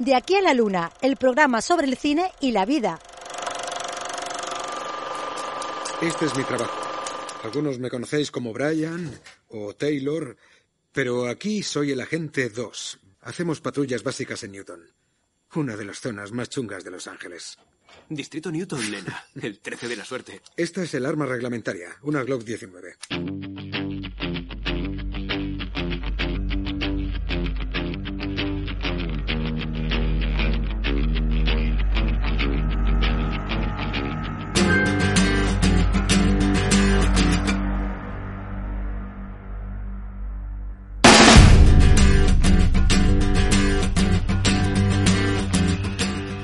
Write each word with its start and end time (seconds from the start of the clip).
De 0.00 0.14
aquí 0.14 0.34
a 0.34 0.40
la 0.40 0.54
luna, 0.54 0.90
el 1.02 1.16
programa 1.18 1.60
sobre 1.60 1.86
el 1.86 1.94
cine 1.94 2.32
y 2.40 2.52
la 2.52 2.64
vida. 2.64 2.98
Este 6.00 6.24
es 6.24 6.34
mi 6.34 6.42
trabajo. 6.42 6.72
Algunos 7.44 7.78
me 7.78 7.90
conocéis 7.90 8.30
como 8.30 8.54
Brian 8.54 9.10
o 9.48 9.74
Taylor, 9.74 10.38
pero 10.90 11.28
aquí 11.28 11.62
soy 11.62 11.92
el 11.92 12.00
agente 12.00 12.48
2. 12.48 12.98
Hacemos 13.20 13.60
patrullas 13.60 14.02
básicas 14.02 14.42
en 14.42 14.52
Newton, 14.52 14.90
una 15.54 15.76
de 15.76 15.84
las 15.84 16.00
zonas 16.00 16.32
más 16.32 16.48
chungas 16.48 16.82
de 16.82 16.92
Los 16.92 17.06
Ángeles. 17.06 17.58
Distrito 18.08 18.50
Newton, 18.50 18.90
nena. 18.90 19.22
El 19.42 19.58
13 19.58 19.86
de 19.86 19.96
la 19.96 20.06
suerte. 20.06 20.40
Esta 20.56 20.82
es 20.82 20.94
el 20.94 21.04
arma 21.04 21.26
reglamentaria, 21.26 21.94
una 22.00 22.22
Glock 22.22 22.42
19. 22.42 23.79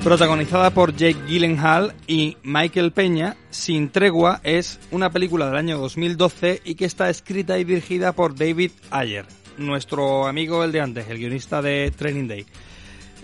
Protagonizada 0.07 0.71
por 0.71 0.95
Jake 0.95 1.19
Gyllenhaal 1.27 1.93
y 2.07 2.37
Michael 2.45 2.93
Peña, 2.93 3.35
Sin 3.51 3.91
Tregua 3.91 4.41
es 4.45 4.79
una 4.93 5.11
película 5.11 5.47
del 5.47 5.57
año 5.57 5.79
2012 5.79 6.63
y 6.65 6.77
que 6.77 6.85
está 6.85 7.11
escrita 7.11 7.59
y 7.59 7.65
dirigida 7.65 8.13
por 8.13 8.37
David 8.37 8.71
Ayer, 8.93 9.27
nuestro 9.59 10.29
amigo 10.29 10.63
el 10.63 10.71
de 10.71 10.81
antes, 10.81 11.09
el 11.09 11.19
guionista 11.19 11.61
de 11.61 11.91
Training 11.91 12.29
Day. 12.29 12.47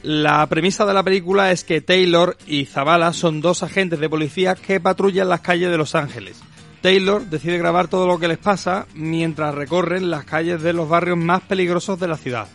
La 0.03 0.45
premisa 0.49 0.85
de 0.85 0.93
la 0.93 1.05
película 1.05 1.53
es 1.53 1.63
que 1.63 1.83
Taylor 1.83 2.37
y 2.49 2.65
Zavala 2.65 3.13
son 3.13 3.41
dos 3.41 3.63
agentes 3.63 4.01
de 4.01 4.11
policía 4.11 4.57
que 4.57 4.81
patrullan 4.81 5.29
las 5.29 5.41
calles 5.41 5.71
de 5.71 5.79
Los 5.79 5.95
Ángeles. 5.95 6.43
Taylor 6.81 7.25
decide 7.25 7.59
grabar 7.59 7.87
todo 7.87 8.09
lo 8.09 8.19
que 8.19 8.27
les 8.27 8.39
pasa 8.39 8.89
mientras 8.93 9.55
recorren 9.55 10.11
las 10.11 10.25
calles 10.25 10.61
de 10.61 10.73
los 10.73 10.89
barrios 10.89 11.17
más 11.17 11.43
peligrosos 11.43 12.01
de 12.01 12.09
la 12.09 12.17
ciudad. 12.17 12.49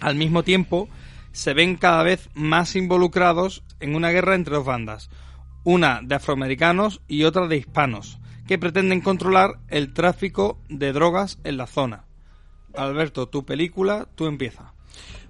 Al 0.00 0.16
mismo 0.16 0.42
tiempo, 0.42 0.88
se 1.34 1.52
ven 1.52 1.76
cada 1.76 2.04
vez 2.04 2.30
más 2.34 2.76
involucrados 2.76 3.64
en 3.80 3.96
una 3.96 4.10
guerra 4.10 4.36
entre 4.36 4.54
dos 4.54 4.64
bandas, 4.64 5.10
una 5.64 6.00
de 6.00 6.14
afroamericanos 6.14 7.02
y 7.08 7.24
otra 7.24 7.48
de 7.48 7.56
hispanos, 7.56 8.20
que 8.46 8.56
pretenden 8.56 9.00
controlar 9.00 9.58
el 9.68 9.92
tráfico 9.92 10.60
de 10.68 10.92
drogas 10.92 11.40
en 11.42 11.56
la 11.56 11.66
zona. 11.66 12.04
Alberto, 12.76 13.28
tu 13.28 13.44
película, 13.44 14.06
tú 14.14 14.26
empieza. 14.26 14.74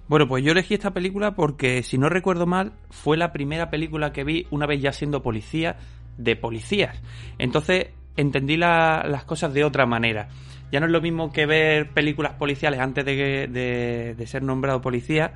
Bueno, 0.07 0.27
pues 0.27 0.43
yo 0.43 0.51
elegí 0.51 0.75
esta 0.75 0.93
película 0.93 1.33
porque, 1.33 1.81
si 1.81 1.97
no 1.97 2.07
recuerdo 2.07 2.45
mal, 2.45 2.73
fue 2.91 3.17
la 3.17 3.33
primera 3.33 3.71
película 3.71 4.13
que 4.13 4.23
vi 4.23 4.45
una 4.51 4.67
vez 4.67 4.81
ya 4.81 4.93
siendo 4.93 5.23
policía 5.23 5.77
de 6.17 6.35
policías. 6.35 7.01
Entonces 7.39 7.87
entendí 8.15 8.57
las 8.57 9.23
cosas 9.23 9.55
de 9.55 9.63
otra 9.63 9.87
manera. 9.87 10.29
Ya 10.71 10.79
no 10.79 10.85
es 10.85 10.91
lo 10.91 11.01
mismo 11.01 11.31
que 11.31 11.47
ver 11.47 11.89
películas 11.93 12.33
policiales 12.33 12.79
antes 12.79 13.03
de, 13.05 13.47
de, 13.47 14.13
de 14.15 14.27
ser 14.27 14.43
nombrado 14.43 14.81
policía 14.81 15.33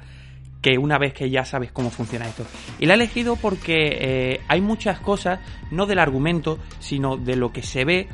que 0.62 0.78
una 0.78 0.98
vez 0.98 1.14
que 1.14 1.30
ya 1.30 1.46
sabes 1.46 1.72
cómo 1.72 1.90
funciona 1.90 2.28
esto. 2.28 2.46
Y 2.80 2.86
la 2.86 2.94
he 2.94 2.96
elegido 2.96 3.36
porque 3.36 3.98
eh, 4.00 4.42
hay 4.48 4.62
muchas 4.62 5.00
cosas, 5.00 5.40
no 5.72 5.86
del 5.86 6.00
argumento, 6.00 6.60
sino 6.80 7.18
de 7.18 7.36
lo 7.36 7.52
que 7.52 7.62
se 7.62 7.86
ve, 7.86 8.08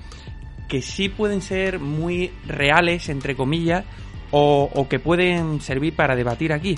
que 0.67 0.81
sí 0.81 1.09
pueden 1.09 1.41
ser 1.41 1.79
muy 1.79 2.31
reales, 2.47 3.09
entre 3.09 3.35
comillas, 3.35 3.85
o, 4.31 4.87
que 4.89 4.99
pueden 4.99 5.61
servir 5.61 5.95
para 5.95 6.15
debatir 6.15 6.51
aquí. 6.51 6.77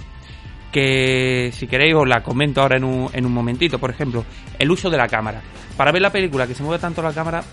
Que 0.71 1.49
si 1.53 1.65
queréis 1.67 1.95
os 1.95 2.07
la 2.07 2.21
comento 2.21 2.61
ahora 2.61 2.77
en 2.77 2.83
un, 2.83 3.09
en 3.13 3.25
un 3.25 3.33
momentito. 3.33 3.79
Por 3.79 3.89
ejemplo, 3.89 4.25
el 4.59 4.69
uso 4.69 4.89
de 4.89 4.97
la 4.97 5.07
cámara. 5.07 5.41
Para 5.75 5.91
ver 5.91 6.01
la 6.01 6.11
película 6.11 6.45
que 6.45 6.53
se 6.53 6.63
mueve 6.63 6.79
tanto 6.79 7.01
la 7.01 7.13
cámara 7.13 7.43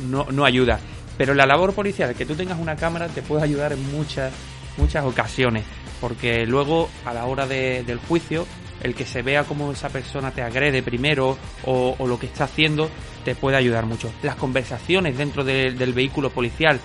no, 0.00 0.26
no 0.32 0.44
ayuda. 0.44 0.80
Pero 1.16 1.34
la 1.34 1.46
labor 1.46 1.74
policial, 1.74 2.14
que 2.14 2.24
tú 2.24 2.34
tengas 2.34 2.58
una 2.58 2.76
cámara, 2.76 3.08
te 3.08 3.22
puede 3.22 3.42
ayudar 3.42 3.72
en 3.72 3.92
muchas, 3.92 4.32
muchas 4.78 5.04
ocasiones 5.04 5.64
porque 6.00 6.46
luego 6.46 6.88
a 7.04 7.12
la 7.12 7.26
hora 7.26 7.46
del 7.46 7.98
juicio 8.08 8.46
el 8.82 8.94
que 8.94 9.04
se 9.04 9.22
vea 9.22 9.44
cómo 9.44 9.72
esa 9.72 9.88
persona 9.88 10.30
te 10.30 10.42
agrede 10.42 10.82
primero 10.82 11.36
o, 11.64 11.96
lo 12.06 12.18
que 12.18 12.26
está 12.26 12.44
haciendo 12.44 12.88
te 13.24 13.34
puede 13.34 13.56
ayudar 13.56 13.86
mucho. 13.86 14.12
Las 14.22 14.36
conversaciones 14.36 15.18
dentro 15.18 15.44
del 15.44 15.92
vehículo 15.92 16.30
policial 16.30 16.80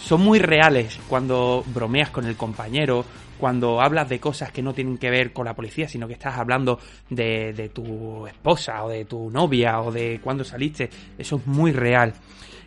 son 0.00 0.22
muy 0.22 0.40
reales 0.40 0.98
cuando 1.08 1.64
bromeas 1.72 2.10
con 2.10 2.26
el 2.26 2.36
compañero, 2.36 3.04
cuando 3.38 3.80
hablas 3.80 4.08
de 4.08 4.18
cosas 4.18 4.50
que 4.50 4.62
no 4.62 4.74
tienen 4.74 4.98
que 4.98 5.10
ver 5.10 5.32
con 5.32 5.46
la 5.46 5.54
policía, 5.54 5.88
sino 5.88 6.08
que 6.08 6.14
estás 6.14 6.36
hablando 6.36 6.80
de, 7.08 7.52
de 7.52 7.68
tu 7.68 8.26
esposa 8.26 8.84
o 8.84 8.88
de 8.88 9.04
tu 9.04 9.30
novia 9.30 9.80
o 9.80 9.92
de 9.92 10.20
cuando 10.22 10.44
saliste. 10.44 10.90
Eso 11.16 11.36
es 11.36 11.46
muy 11.46 11.70
real. 11.70 12.14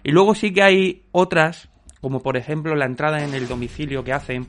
Y 0.03 0.11
luego 0.11 0.33
sí 0.33 0.53
que 0.53 0.63
hay 0.63 1.03
otras, 1.11 1.67
como 2.05 2.21
por 2.21 2.37
ejemplo 2.37 2.75
la 2.75 2.85
entrada 2.85 3.23
en 3.23 3.33
el 3.33 3.47
domicilio 3.47 4.03
que 4.03 4.13
hacen 4.13 4.45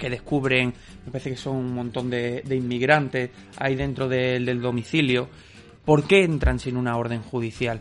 que 0.00 0.10
descubren, 0.10 0.74
me 1.06 1.12
parece 1.12 1.30
que 1.30 1.36
son 1.36 1.54
un 1.54 1.72
montón 1.72 2.10
de, 2.10 2.42
inmigrantes 2.50 3.30
ahí 3.56 3.76
dentro 3.76 4.08
del 4.08 4.60
domicilio. 4.60 5.28
¿Por 5.84 6.08
qué 6.08 6.24
entran 6.24 6.58
sin 6.58 6.76
una 6.76 6.96
orden 6.96 7.22
judicial? 7.22 7.80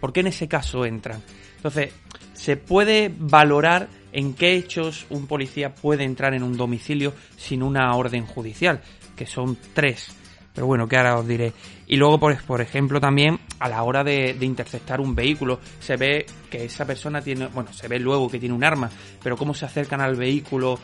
¿Por 0.00 0.12
qué 0.12 0.20
en 0.20 0.28
ese 0.28 0.46
caso 0.46 0.84
entran? 0.84 1.20
Entonces, 1.56 1.92
se 2.32 2.56
puede 2.56 3.12
valorar 3.12 3.88
en 4.12 4.34
qué 4.34 4.54
hechos 4.54 5.06
un 5.10 5.26
policía 5.26 5.74
puede 5.74 6.04
entrar 6.04 6.32
en 6.32 6.44
un 6.44 6.56
domicilio 6.56 7.14
sin 7.36 7.64
una 7.64 7.92
orden 7.96 8.24
judicial, 8.24 8.82
que 9.16 9.26
son 9.26 9.58
tres. 9.74 10.14
Pero 10.58 10.66
bueno, 10.66 10.88
que 10.88 10.96
ahora 10.96 11.16
os 11.16 11.28
diré. 11.28 11.52
Y 11.86 11.96
luego, 11.96 12.18
por, 12.18 12.36
por 12.42 12.60
ejemplo, 12.60 13.00
también 13.00 13.38
a 13.60 13.68
la 13.68 13.80
hora 13.84 14.02
de, 14.02 14.36
interceptar 14.40 15.00
un 15.00 15.14
vehículo, 15.14 15.60
se 15.78 15.94
ve 15.94 16.26
que 16.50 16.64
esa 16.64 16.84
persona 16.84 17.22
tiene, 17.22 17.46
bueno, 17.46 17.72
se 17.72 17.86
ve 17.86 18.00
luego 18.00 18.28
que 18.28 18.40
tiene 18.40 18.56
un 18.56 18.64
arma, 18.64 18.90
pero 19.22 19.36
cómo 19.36 19.54
se 19.54 19.66
acercan 19.66 20.00
al 20.00 20.16
vehículo 20.16 20.76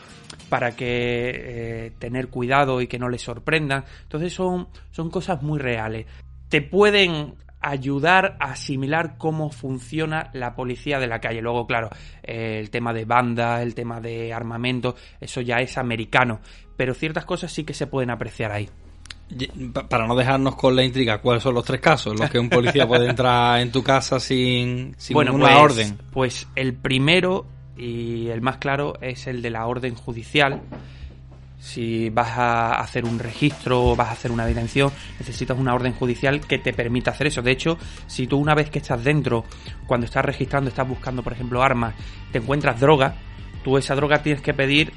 para 0.47 0.77
que 0.77 0.85
eh, 0.87 1.91
tener 1.99 2.29
cuidado 2.29 2.79
y 2.79 2.87
que 2.87 2.97
no 2.97 3.09
le 3.09 3.17
sorprendan. 3.17 3.83
Entonces 4.03 4.31
son, 4.31 4.69
son 4.91 5.09
cosas 5.09 5.43
muy 5.43 5.59
reales. 5.59 6.05
Te 6.47 6.61
pueden 6.61 7.35
ayudar 7.59 8.37
a 8.39 8.51
asimilar 8.51 9.17
cómo 9.17 9.49
funciona 9.49 10.29
la 10.31 10.55
policía 10.55 10.99
de 10.99 11.07
la 11.07 11.19
calle. 11.19 11.41
Luego, 11.41 11.67
claro, 11.67 11.89
eh, 12.23 12.59
el 12.61 12.69
tema 12.69 12.93
de 12.93 13.03
banda, 13.03 13.61
el 13.61 13.75
tema 13.75 13.99
de 13.99 14.31
armamento, 14.31 14.95
eso 15.19 15.41
ya 15.41 15.57
es 15.57 15.77
americano, 15.77 16.39
pero 16.77 16.93
ciertas 16.93 17.25
cosas 17.25 17.51
sí 17.51 17.65
que 17.65 17.73
se 17.73 17.87
pueden 17.87 18.09
apreciar 18.09 18.53
ahí. 18.53 18.69
Para 19.89 20.07
no 20.07 20.15
dejarnos 20.15 20.55
con 20.55 20.75
la 20.75 20.83
intriga, 20.83 21.19
¿cuáles 21.19 21.41
son 21.41 21.55
los 21.55 21.65
tres 21.65 21.81
casos 21.81 22.13
en 22.13 22.19
los 22.19 22.29
que 22.29 22.37
un 22.37 22.49
policía 22.49 22.87
puede 22.87 23.09
entrar 23.09 23.59
en 23.59 23.71
tu 23.71 23.83
casa 23.83 24.19
sin, 24.19 24.93
sin 24.97 25.15
bueno, 25.15 25.31
ninguna 25.31 25.53
pues, 25.53 25.63
orden? 25.63 25.97
Pues 26.11 26.47
el 26.55 26.73
primero 26.75 27.45
y 27.77 28.27
el 28.27 28.41
más 28.41 28.57
claro 28.57 28.93
es 29.01 29.27
el 29.27 29.41
de 29.41 29.49
la 29.49 29.65
orden 29.65 29.95
judicial. 29.95 30.61
Si 31.59 32.09
vas 32.09 32.37
a 32.37 32.79
hacer 32.79 33.05
un 33.05 33.17
registro 33.17 33.83
o 33.83 33.95
vas 33.95 34.09
a 34.09 34.11
hacer 34.11 34.31
una 34.31 34.45
detención, 34.45 34.91
necesitas 35.17 35.57
una 35.57 35.73
orden 35.73 35.93
judicial 35.93 36.41
que 36.41 36.59
te 36.59 36.73
permita 36.73 37.11
hacer 37.11 37.27
eso. 37.27 37.41
De 37.41 37.51
hecho, 37.51 37.79
si 38.05 38.27
tú 38.27 38.37
una 38.37 38.53
vez 38.53 38.69
que 38.69 38.79
estás 38.79 39.03
dentro, 39.03 39.45
cuando 39.87 40.05
estás 40.05 40.23
registrando, 40.23 40.69
estás 40.69 40.87
buscando, 40.87 41.23
por 41.23 41.33
ejemplo, 41.33 41.63
armas, 41.63 41.95
te 42.31 42.37
encuentras 42.37 42.79
droga, 42.79 43.15
tú 43.63 43.79
esa 43.79 43.95
droga 43.95 44.21
tienes 44.21 44.43
que 44.43 44.53
pedir 44.53 44.93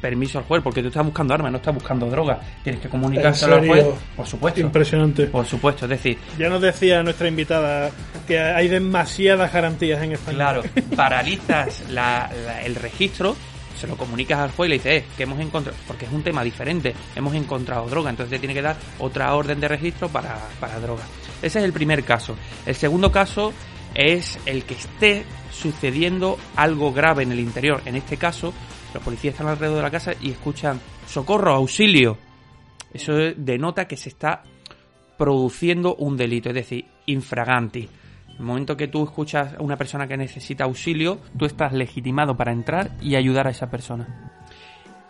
permiso 0.00 0.38
al 0.38 0.44
juez, 0.44 0.62
porque 0.62 0.82
tú 0.82 0.88
estás 0.88 1.04
buscando 1.04 1.34
armas, 1.34 1.52
no 1.52 1.58
estás 1.58 1.74
buscando 1.74 2.06
droga. 2.08 2.40
Tienes 2.62 2.80
que 2.80 2.88
comunicárselo 2.88 3.56
al 3.56 3.66
juez, 3.66 3.86
por 4.16 4.26
supuesto. 4.26 4.60
Impresionante. 4.60 5.26
Por 5.26 5.46
supuesto, 5.46 5.84
es 5.84 5.90
decir. 5.90 6.18
Ya 6.38 6.48
nos 6.48 6.60
decía 6.60 7.02
nuestra 7.02 7.28
invitada 7.28 7.90
que 8.26 8.38
hay 8.38 8.68
demasiadas 8.68 9.52
garantías 9.52 10.02
en 10.02 10.12
España. 10.12 10.36
Claro, 10.36 10.62
paralizas 10.96 11.84
el 12.64 12.74
registro, 12.74 13.36
se 13.78 13.86
lo 13.86 13.96
comunicas 13.96 14.38
al 14.38 14.50
juez 14.50 14.68
y 14.68 14.70
le 14.70 14.74
dices, 14.76 15.02
eh, 15.02 15.04
que 15.16 15.22
hemos 15.22 15.40
encontrado, 15.40 15.76
porque 15.86 16.04
es 16.04 16.12
un 16.12 16.22
tema 16.22 16.44
diferente, 16.44 16.94
hemos 17.16 17.34
encontrado 17.34 17.88
droga, 17.88 18.10
entonces 18.10 18.30
te 18.30 18.38
tiene 18.38 18.54
que 18.54 18.62
dar 18.62 18.76
otra 18.98 19.34
orden 19.34 19.58
de 19.60 19.68
registro 19.68 20.08
para, 20.08 20.38
para 20.60 20.78
droga. 20.80 21.02
Ese 21.42 21.58
es 21.58 21.64
el 21.64 21.72
primer 21.72 22.04
caso. 22.04 22.36
El 22.66 22.74
segundo 22.74 23.10
caso 23.10 23.52
es 23.94 24.38
el 24.46 24.64
que 24.64 24.74
esté 24.74 25.24
sucediendo 25.50 26.38
algo 26.56 26.92
grave 26.92 27.22
en 27.22 27.32
el 27.32 27.40
interior. 27.40 27.82
En 27.84 27.96
este 27.96 28.16
caso, 28.16 28.52
Los 28.92 29.02
policías 29.02 29.34
están 29.34 29.48
alrededor 29.48 29.76
de 29.76 29.82
la 29.82 29.90
casa 29.90 30.12
y 30.20 30.30
escuchan 30.30 30.80
socorro, 31.06 31.54
auxilio. 31.54 32.18
Eso 32.92 33.12
denota 33.36 33.86
que 33.86 33.96
se 33.96 34.08
está 34.08 34.42
produciendo 35.16 35.94
un 35.96 36.16
delito, 36.16 36.48
es 36.48 36.54
decir, 36.54 36.86
infraganti. 37.06 37.88
En 38.28 38.36
el 38.36 38.42
momento 38.42 38.76
que 38.76 38.88
tú 38.88 39.04
escuchas 39.04 39.54
a 39.54 39.62
una 39.62 39.76
persona 39.76 40.08
que 40.08 40.16
necesita 40.16 40.64
auxilio, 40.64 41.20
tú 41.36 41.44
estás 41.44 41.72
legitimado 41.72 42.36
para 42.36 42.52
entrar 42.52 42.90
y 43.00 43.14
ayudar 43.14 43.46
a 43.46 43.50
esa 43.50 43.70
persona. 43.70 44.32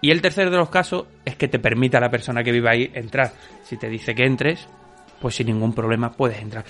Y 0.03 0.11
el 0.11 0.21
tercero 0.21 0.51
de 0.51 0.57
los 0.57 0.71
casos 0.71 1.07
es 1.25 1.37
que 1.37 1.49
te 1.49 1.59
permita 1.59 1.99
a 1.99 2.01
la 2.01 2.11
persona 2.11 2.43
que 2.43 2.53
vive 2.53 2.71
ahí 2.71 2.91
entrar. 2.95 3.33
Si 3.63 3.77
te 3.77 3.89
dice 3.89 4.15
que 4.15 4.25
entres, 4.25 4.67
pues 5.21 5.37
sin 5.37 5.47
ningún 5.47 5.75
problema 5.75 6.11
puedes 6.11 6.41
entrar. 6.41 6.65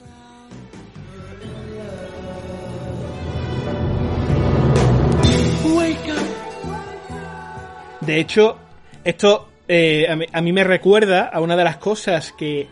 De 8.00 8.18
hecho, 8.18 8.58
esto 9.04 9.48
eh, 9.68 10.26
a, 10.32 10.40
mí, 10.40 10.52
me 10.52 10.64
recuerda 10.64 11.26
a 11.26 11.40
una 11.40 11.56
de 11.56 11.64
las 11.64 11.76
cosas 11.76 12.32
que 12.32 12.66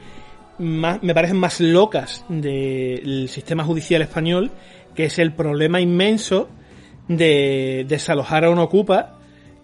más- 0.59 1.03
me 1.03 1.15
parecen 1.15 1.37
más 1.37 1.61
locas 1.61 2.25
del 2.29 3.29
sistema 3.29 3.63
judicial 3.65 4.03
español, 4.03 4.51
que 4.95 5.05
es 5.05 5.19
el 5.19 5.33
problema 5.33 5.81
inmenso 5.81 6.49
de 7.07 7.85
desalojar 7.89 8.45
a 8.45 8.51
un 8.51 8.59
ocupa 8.59 9.19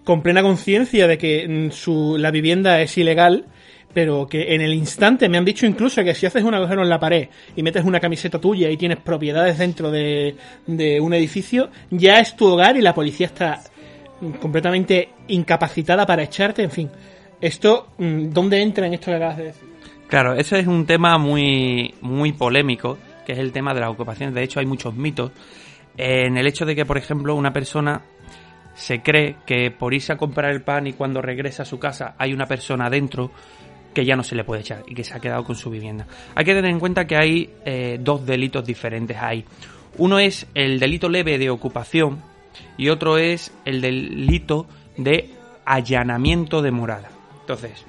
con 0.04 0.22
plena 0.22 0.42
conciencia 0.42 1.06
de 1.08 1.18
que 1.18 1.48
mm, 1.48 1.70
su, 1.72 2.16
la 2.18 2.30
vivienda 2.30 2.80
es 2.80 2.96
ilegal, 2.98 3.46
pero 3.92 4.26
que 4.26 4.54
en 4.54 4.60
el 4.60 4.74
instante 4.74 5.28
me 5.28 5.38
han 5.38 5.44
dicho 5.44 5.66
incluso 5.66 6.02
que 6.04 6.14
si 6.14 6.26
haces 6.26 6.42
un 6.42 6.54
agujero 6.54 6.82
en 6.82 6.88
la 6.88 6.98
pared 7.00 7.28
y 7.56 7.62
metes 7.62 7.84
una 7.84 8.00
camiseta 8.00 8.38
tuya 8.40 8.68
y 8.70 8.76
tienes 8.76 8.98
propiedades 8.98 9.58
dentro 9.58 9.90
de, 9.90 10.36
de 10.66 11.00
un 11.00 11.14
edificio, 11.14 11.70
ya 11.90 12.20
es 12.20 12.36
tu 12.36 12.46
hogar 12.46 12.76
y 12.76 12.80
la 12.82 12.94
policía 12.94 13.26
está 13.26 13.62
completamente 14.40 15.10
incapacitada 15.28 16.06
para 16.06 16.22
echarte, 16.22 16.62
en 16.62 16.70
fin. 16.70 16.90
Esto, 17.40 17.88
mm, 17.98 18.30
¿dónde 18.30 18.62
entra 18.62 18.86
en 18.86 18.94
esto 18.94 19.06
que 19.06 19.16
acabas 19.16 19.36
de 19.36 19.44
decir? 19.44 19.68
Claro, 20.08 20.34
ese 20.34 20.58
es 20.60 20.66
un 20.66 20.86
tema 20.86 21.18
muy, 21.18 21.94
muy 22.00 22.32
polémico, 22.32 22.98
que 23.26 23.32
es 23.32 23.38
el 23.38 23.52
tema 23.52 23.74
de 23.74 23.80
las 23.80 23.90
ocupaciones. 23.90 24.34
De 24.34 24.42
hecho, 24.42 24.60
hay 24.60 24.66
muchos 24.66 24.94
mitos 24.94 25.32
en 25.96 26.36
el 26.36 26.46
hecho 26.46 26.66
de 26.66 26.74
que, 26.74 26.84
por 26.84 26.98
ejemplo, 26.98 27.34
una 27.34 27.52
persona 27.52 28.02
se 28.74 29.00
cree 29.02 29.36
que 29.46 29.70
por 29.70 29.94
irse 29.94 30.12
a 30.12 30.16
comprar 30.16 30.50
el 30.50 30.62
pan 30.62 30.86
y 30.86 30.92
cuando 30.92 31.22
regresa 31.22 31.62
a 31.62 31.66
su 31.66 31.78
casa 31.78 32.14
hay 32.18 32.32
una 32.32 32.46
persona 32.46 32.90
dentro 32.90 33.30
que 33.94 34.04
ya 34.04 34.16
no 34.16 34.24
se 34.24 34.34
le 34.34 34.42
puede 34.42 34.62
echar 34.62 34.82
y 34.88 34.94
que 34.94 35.04
se 35.04 35.14
ha 35.14 35.20
quedado 35.20 35.44
con 35.44 35.54
su 35.54 35.70
vivienda. 35.70 36.06
Hay 36.34 36.44
que 36.44 36.54
tener 36.54 36.70
en 36.70 36.80
cuenta 36.80 37.06
que 37.06 37.16
hay 37.16 37.50
eh, 37.64 37.98
dos 38.00 38.26
delitos 38.26 38.66
diferentes 38.66 39.16
ahí. 39.16 39.44
Uno 39.98 40.18
es 40.18 40.48
el 40.54 40.80
delito 40.80 41.08
leve 41.08 41.38
de 41.38 41.50
ocupación 41.50 42.20
y 42.76 42.88
otro 42.88 43.18
es 43.18 43.52
el 43.64 43.80
delito 43.80 44.66
de 44.96 45.30
allanamiento 45.64 46.62
de 46.62 46.70
morada. 46.70 47.08
Entonces, 47.40 47.84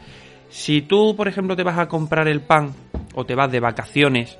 si 0.50 0.82
tú, 0.82 1.16
por 1.16 1.28
ejemplo, 1.28 1.56
te 1.56 1.64
vas 1.64 1.78
a 1.78 1.88
comprar 1.88 2.28
el 2.28 2.42
pan 2.42 2.74
o 3.14 3.26
te 3.26 3.36
vas 3.36 3.52
de 3.52 3.60
vacaciones 3.60 4.38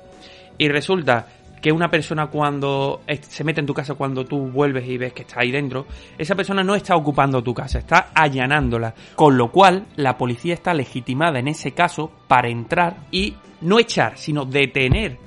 y 0.58 0.68
resulta 0.68 1.26
que 1.60 1.72
una 1.72 1.90
persona 1.90 2.28
cuando 2.28 3.00
se 3.22 3.44
mete 3.44 3.60
en 3.60 3.66
tu 3.66 3.74
casa 3.74 3.94
cuando 3.94 4.24
tú 4.24 4.38
vuelves 4.50 4.86
y 4.86 4.98
ves 4.98 5.12
que 5.12 5.22
está 5.22 5.40
ahí 5.40 5.50
dentro, 5.50 5.86
esa 6.16 6.34
persona 6.34 6.62
no 6.62 6.74
está 6.74 6.94
ocupando 6.94 7.42
tu 7.42 7.52
casa, 7.54 7.78
está 7.78 8.10
allanándola. 8.14 8.94
Con 9.14 9.36
lo 9.36 9.50
cual, 9.50 9.86
la 9.96 10.16
policía 10.16 10.54
está 10.54 10.72
legitimada 10.74 11.38
en 11.38 11.48
ese 11.48 11.72
caso 11.72 12.10
para 12.28 12.48
entrar 12.48 12.98
y 13.10 13.34
no 13.62 13.78
echar, 13.78 14.16
sino 14.16 14.44
detener. 14.44 15.18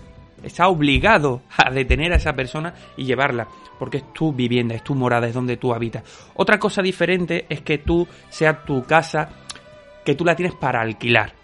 Está 0.44 0.68
obligado 0.68 1.42
a 1.58 1.72
detener 1.72 2.14
a 2.14 2.18
esa 2.18 2.34
persona 2.34 2.74
y 2.98 3.06
llevarla, 3.06 3.48
porque 3.78 3.98
es 3.98 4.14
tu 4.14 4.34
vivienda, 4.34 4.76
es 4.76 4.84
tu 4.84 4.96
morada, 4.96 5.28
es 5.28 5.34
donde 5.34 5.58
tú 5.58 5.74
habitas. 5.74 6.04
Otra 6.36 6.60
cosa 6.60 6.82
diferente 6.82 7.46
es 7.50 7.62
que 7.62 7.78
tú 7.78 8.08
sea 8.30 8.64
tu 8.64 8.84
casa, 8.84 9.30
que 10.06 10.16
tú 10.16 10.26
la 10.26 10.36
tienes 10.36 10.56
para 10.56 10.82
alquilar 10.82 11.40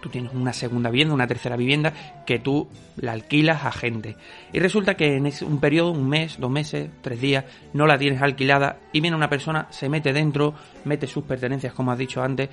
tú 0.00 0.08
tienes 0.08 0.32
una 0.32 0.52
segunda 0.52 0.90
vivienda, 0.90 1.14
una 1.14 1.26
tercera 1.26 1.56
vivienda, 1.56 1.92
que 2.26 2.38
tú 2.38 2.68
la 2.96 3.12
alquilas 3.12 3.64
a 3.64 3.72
gente. 3.72 4.16
Y 4.52 4.58
resulta 4.58 4.94
que 4.94 5.16
en 5.16 5.30
un 5.42 5.60
periodo, 5.60 5.92
un 5.92 6.08
mes, 6.08 6.38
dos 6.38 6.50
meses, 6.50 6.90
tres 7.02 7.20
días, 7.20 7.44
no 7.72 7.86
la 7.86 7.98
tienes 7.98 8.20
alquilada 8.20 8.78
y 8.92 9.00
viene 9.00 9.16
una 9.16 9.28
persona, 9.28 9.66
se 9.70 9.88
mete 9.88 10.12
dentro, 10.12 10.54
mete 10.84 11.06
sus 11.06 11.24
pertenencias, 11.24 11.72
como 11.72 11.92
has 11.92 11.98
dicho 11.98 12.22
antes, 12.22 12.48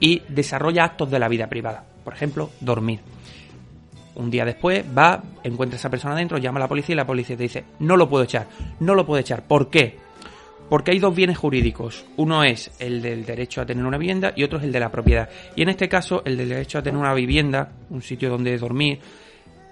y 0.00 0.22
desarrolla 0.28 0.84
actos 0.84 1.10
de 1.10 1.18
la 1.18 1.28
vida 1.28 1.48
privada. 1.48 1.84
Por 2.04 2.14
ejemplo, 2.14 2.50
dormir. 2.60 3.00
Un 4.16 4.30
día 4.30 4.44
después 4.44 4.84
va, 4.96 5.22
encuentra 5.44 5.76
a 5.76 5.78
esa 5.78 5.90
persona 5.90 6.14
dentro, 6.14 6.38
llama 6.38 6.58
a 6.58 6.62
la 6.62 6.68
policía 6.68 6.94
y 6.94 6.96
la 6.96 7.06
policía 7.06 7.36
te 7.36 7.44
dice, 7.44 7.64
no 7.80 7.96
lo 7.96 8.08
puedo 8.08 8.24
echar, 8.24 8.46
no 8.80 8.94
lo 8.94 9.06
puedo 9.06 9.20
echar. 9.20 9.42
¿Por 9.42 9.68
qué? 9.68 9.98
Porque 10.68 10.90
hay 10.90 10.98
dos 10.98 11.14
bienes 11.14 11.38
jurídicos. 11.38 12.04
Uno 12.16 12.42
es 12.42 12.70
el 12.78 13.00
del 13.00 13.24
derecho 13.24 13.60
a 13.60 13.66
tener 13.66 13.84
una 13.84 13.98
vivienda 13.98 14.32
y 14.34 14.42
otro 14.42 14.58
es 14.58 14.64
el 14.64 14.72
de 14.72 14.80
la 14.80 14.90
propiedad. 14.90 15.28
Y 15.54 15.62
en 15.62 15.68
este 15.68 15.88
caso, 15.88 16.22
el 16.24 16.36
del 16.36 16.48
derecho 16.48 16.78
a 16.78 16.82
tener 16.82 16.98
una 16.98 17.14
vivienda, 17.14 17.72
un 17.90 18.02
sitio 18.02 18.30
donde 18.30 18.56
dormir, 18.58 18.98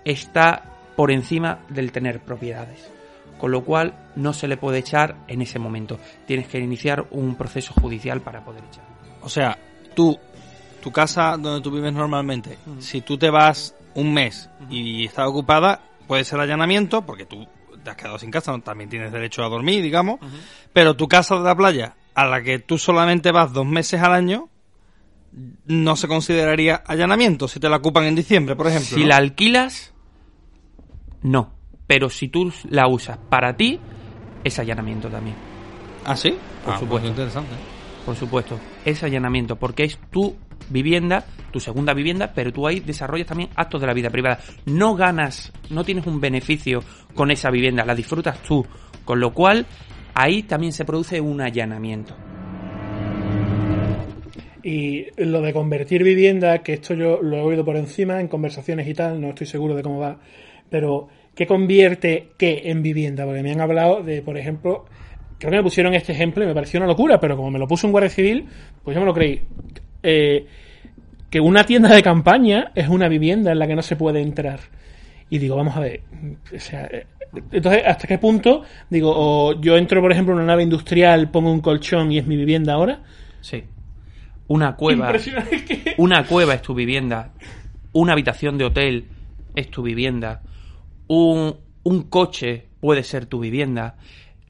está 0.05 0.63
por 0.95 1.11
encima 1.11 1.61
del 1.69 1.91
tener 1.91 2.21
propiedades. 2.21 2.91
Con 3.39 3.51
lo 3.51 3.65
cual 3.65 4.11
no 4.15 4.33
se 4.33 4.47
le 4.47 4.57
puede 4.57 4.79
echar 4.79 5.17
en 5.27 5.43
ese 5.43 5.59
momento. 5.59 5.99
Tienes 6.27 6.47
que 6.47 6.59
iniciar 6.59 7.07
un 7.11 7.35
proceso 7.35 7.75
judicial 7.75 8.21
para 8.21 8.45
poder 8.45 8.63
echar. 8.65 8.85
O 9.23 9.29
sea, 9.29 9.59
tú, 9.95 10.17
tu 10.85 10.93
casa 10.93 11.37
donde 11.39 11.61
tú 11.63 11.71
vives 11.71 11.93
normalmente, 11.93 12.59
si 12.79 13.01
tú 13.01 13.17
te 13.19 13.31
vas 13.31 13.75
un 13.95 14.13
mes 14.13 14.51
y 14.71 15.07
está 15.07 15.27
ocupada, 15.27 15.81
puede 16.07 16.25
ser 16.25 16.39
allanamiento, 16.39 17.03
porque 17.07 17.25
tú 17.25 17.47
te 17.83 17.91
has 17.91 17.97
quedado 17.97 18.19
sin 18.19 18.31
casa, 18.31 18.53
¿no? 18.53 18.61
también 18.61 18.91
tienes 18.91 19.11
derecho 19.11 19.43
a 19.43 19.49
dormir, 19.49 19.83
digamos, 19.83 20.21
pero 20.73 20.95
tu 20.95 21.09
casa 21.09 21.37
de 21.37 21.43
la 21.45 21.57
playa, 21.57 21.97
a 22.15 22.27
la 22.27 22.43
que 22.43 22.59
tú 22.59 22.77
solamente 22.79 23.33
vas 23.33 23.53
dos 23.53 23.67
meses 23.67 24.01
al 24.03 24.13
año, 24.13 24.49
no 25.67 25.97
se 25.97 26.07
consideraría 26.07 26.77
allanamiento 26.77 27.49
si 27.49 27.59
te 27.59 27.69
la 27.69 27.77
ocupan 27.79 28.05
en 28.05 28.15
diciembre, 28.15 28.55
por 28.55 28.67
ejemplo. 28.69 28.95
Si 28.97 29.01
¿no? 29.01 29.09
la 29.09 29.17
alquilas, 29.17 29.93
no. 31.23 31.53
Pero 31.87 32.09
si 32.11 32.29
tú 32.29 32.53
la 32.69 32.87
usas 32.89 33.19
para 33.29 33.57
ti, 33.57 33.81
es 34.45 34.59
allanamiento 34.59 35.09
también. 35.09 35.37
¿Ah, 36.05 36.17
sí? 36.17 36.37
Por 36.65 36.75
Ah, 36.75 36.79
supuesto. 36.79 37.01
pues 37.01 37.11
interesante. 37.11 37.55
Por 38.07 38.17
supuesto, 38.17 38.61
es 38.85 39.03
allanamiento, 39.03 39.57
porque 39.57 39.85
es 39.85 39.99
tu 40.11 40.37
vivienda, 40.71 41.25
tu 41.51 41.61
segunda 41.61 41.95
vivienda, 41.95 42.33
pero 42.35 42.53
tú 42.53 42.67
ahí 42.67 42.81
desarrollas 42.81 43.27
también 43.27 43.51
actos 43.55 43.81
de 43.81 43.87
la 43.87 43.95
vida 43.95 44.11
privada. 44.11 44.39
No 44.67 44.95
ganas, 44.95 45.53
no 45.71 45.85
tienes 45.85 46.07
un 46.07 46.21
beneficio 46.21 46.83
con 47.15 47.31
esa 47.31 47.51
vivienda, 47.51 47.85
la 47.85 47.95
disfrutas 47.95 48.43
tú. 48.43 48.65
Con 49.05 49.21
lo 49.21 49.33
cual, 49.33 49.67
ahí 50.15 50.43
también 50.45 50.73
se 50.73 50.85
produce 50.85 51.21
un 51.21 51.41
allanamiento. 51.41 52.17
Y 54.63 55.07
lo 55.19 55.43
de 55.43 55.53
convertir 55.53 56.03
vivienda, 56.03 56.63
que 56.63 56.73
esto 56.73 56.95
yo 56.95 57.21
lo 57.21 57.37
he 57.37 57.43
oído 57.43 57.67
por 57.67 57.77
encima 57.77 58.21
en 58.21 58.29
conversaciones 58.29 58.89
y 58.89 58.95
tal, 58.95 59.21
no 59.21 59.29
estoy 59.29 59.47
seguro 59.47 59.75
de 59.75 59.83
cómo 59.83 59.99
va, 59.99 60.19
pero 60.71 61.09
¿qué 61.35 61.47
convierte 61.47 62.31
qué 62.39 62.63
en 62.65 62.83
vivienda? 62.83 63.27
Porque 63.27 63.43
me 63.43 63.53
han 63.53 63.61
hablado 63.61 64.03
de, 64.03 64.23
por 64.23 64.39
ejemplo, 64.39 64.87
creo 65.39 65.51
que 65.51 65.57
me 65.59 65.63
pusieron 65.63 65.93
este 65.93 66.13
ejemplo 66.13 66.43
y 66.43 66.47
me 66.47 66.55
pareció 66.55 66.81
una 66.81 66.87
locura, 66.87 67.21
pero 67.21 67.37
como 67.37 67.51
me 67.51 67.59
lo 67.59 67.69
puso 67.69 67.87
un 67.87 67.93
guardia 67.93 68.09
civil, 68.09 68.47
pues 68.83 68.95
yo 68.95 69.01
me 69.01 69.07
lo 69.07 69.13
creí. 69.13 69.43
Eh, 70.05 70.47
que 71.31 71.41
una 71.41 71.65
tienda 71.65 71.93
de 71.93 72.03
campaña 72.03 72.71
es 72.77 72.89
una 72.89 73.09
vivienda 73.09 73.51
en 73.51 73.59
la 73.59 73.67
que 73.67 73.75
no 73.75 73.83
se 73.83 73.97
puede 73.97 74.21
entrar. 74.21 74.61
Y 75.31 75.39
digo, 75.39 75.57
vamos 75.57 75.77
a 75.77 75.81
ver, 75.81 76.03
o 76.55 76.61
sea, 76.61 76.85
eh, 76.85 77.07
entonces, 77.51 77.83
¿hasta 77.85 78.07
qué 78.07 78.19
punto? 78.19 78.63
Digo, 78.89 79.13
o 79.15 79.61
yo 79.61 79.77
entro, 79.77 80.01
por 80.01 80.13
ejemplo, 80.13 80.35
en 80.35 80.41
una 80.41 80.47
nave 80.47 80.63
industrial, 80.63 81.31
pongo 81.31 81.51
un 81.51 81.61
colchón 81.61 82.13
y 82.13 82.19
es 82.19 82.27
mi 82.27 82.37
vivienda 82.37 82.75
ahora. 82.75 83.03
Sí. 83.41 83.65
Una 84.47 84.77
cueva. 84.77 85.07
Impresionante. 85.07 85.95
Una 85.99 86.25
cueva 86.25 86.55
es 86.55 86.63
tu 86.63 86.75
vivienda. 86.75 87.33
Una 87.93 88.13
habitación 88.13 88.59
de 88.59 88.65
hotel 88.67 89.07
es 89.57 89.71
tu 89.71 89.83
vivienda. 89.83 90.43
Un, 91.09 91.57
un 91.83 92.03
coche 92.05 92.67
puede 92.81 93.03
ser 93.03 93.27
tu 93.27 93.41
vivienda. 93.41 93.97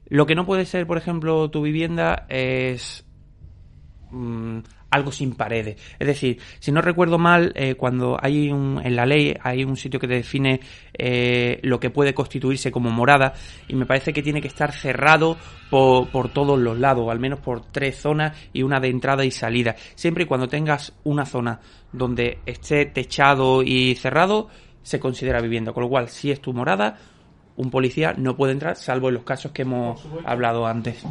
Lo 0.07 0.25
que 0.25 0.35
no 0.35 0.45
puede 0.45 0.65
ser, 0.65 0.85
por 0.85 0.97
ejemplo, 0.97 1.49
tu 1.49 1.61
vivienda 1.61 2.25
es 2.29 3.05
mm, 4.11 4.59
algo 4.95 5.11
sin 5.11 5.35
paredes. 5.35 5.79
Es 5.99 6.07
decir, 6.07 6.39
si 6.59 6.71
no 6.71 6.81
recuerdo 6.81 7.17
mal, 7.17 7.51
eh, 7.55 7.75
cuando 7.75 8.17
hay 8.19 8.51
un, 8.51 8.81
en 8.83 8.95
la 8.95 9.05
ley 9.05 9.35
hay 9.41 9.63
un 9.63 9.75
sitio 9.75 9.99
que 9.99 10.07
define 10.07 10.59
eh, 10.93 11.59
lo 11.63 11.79
que 11.79 11.89
puede 11.89 12.13
constituirse 12.13 12.71
como 12.71 12.89
morada 12.89 13.33
y 13.67 13.75
me 13.75 13.85
parece 13.85 14.13
que 14.13 14.23
tiene 14.23 14.41
que 14.41 14.47
estar 14.47 14.71
cerrado 14.71 15.37
por, 15.69 16.09
por 16.09 16.29
todos 16.29 16.57
los 16.59 16.79
lados, 16.79 17.09
al 17.09 17.19
menos 17.19 17.39
por 17.39 17.61
tres 17.71 17.97
zonas 17.97 18.37
y 18.53 18.63
una 18.63 18.79
de 18.79 18.89
entrada 18.89 19.25
y 19.25 19.31
salida. 19.31 19.75
Siempre 19.95 20.23
y 20.23 20.27
cuando 20.27 20.47
tengas 20.47 20.93
una 21.03 21.25
zona 21.25 21.59
donde 21.91 22.39
esté 22.45 22.85
techado 22.85 23.63
y 23.63 23.95
cerrado, 23.95 24.49
se 24.81 24.99
considera 24.99 25.41
vivienda. 25.41 25.73
Con 25.73 25.83
lo 25.83 25.89
cual, 25.89 26.09
si 26.09 26.31
es 26.31 26.39
tu 26.39 26.53
morada, 26.53 26.97
un 27.57 27.71
policía 27.71 28.13
no 28.17 28.35
puede 28.35 28.53
entrar, 28.53 28.75
salvo 28.75 29.09
en 29.09 29.15
los 29.15 29.23
casos 29.23 29.51
que 29.51 29.63
hemos 29.63 30.05
hablado 30.25 30.65
antes. 30.65 31.03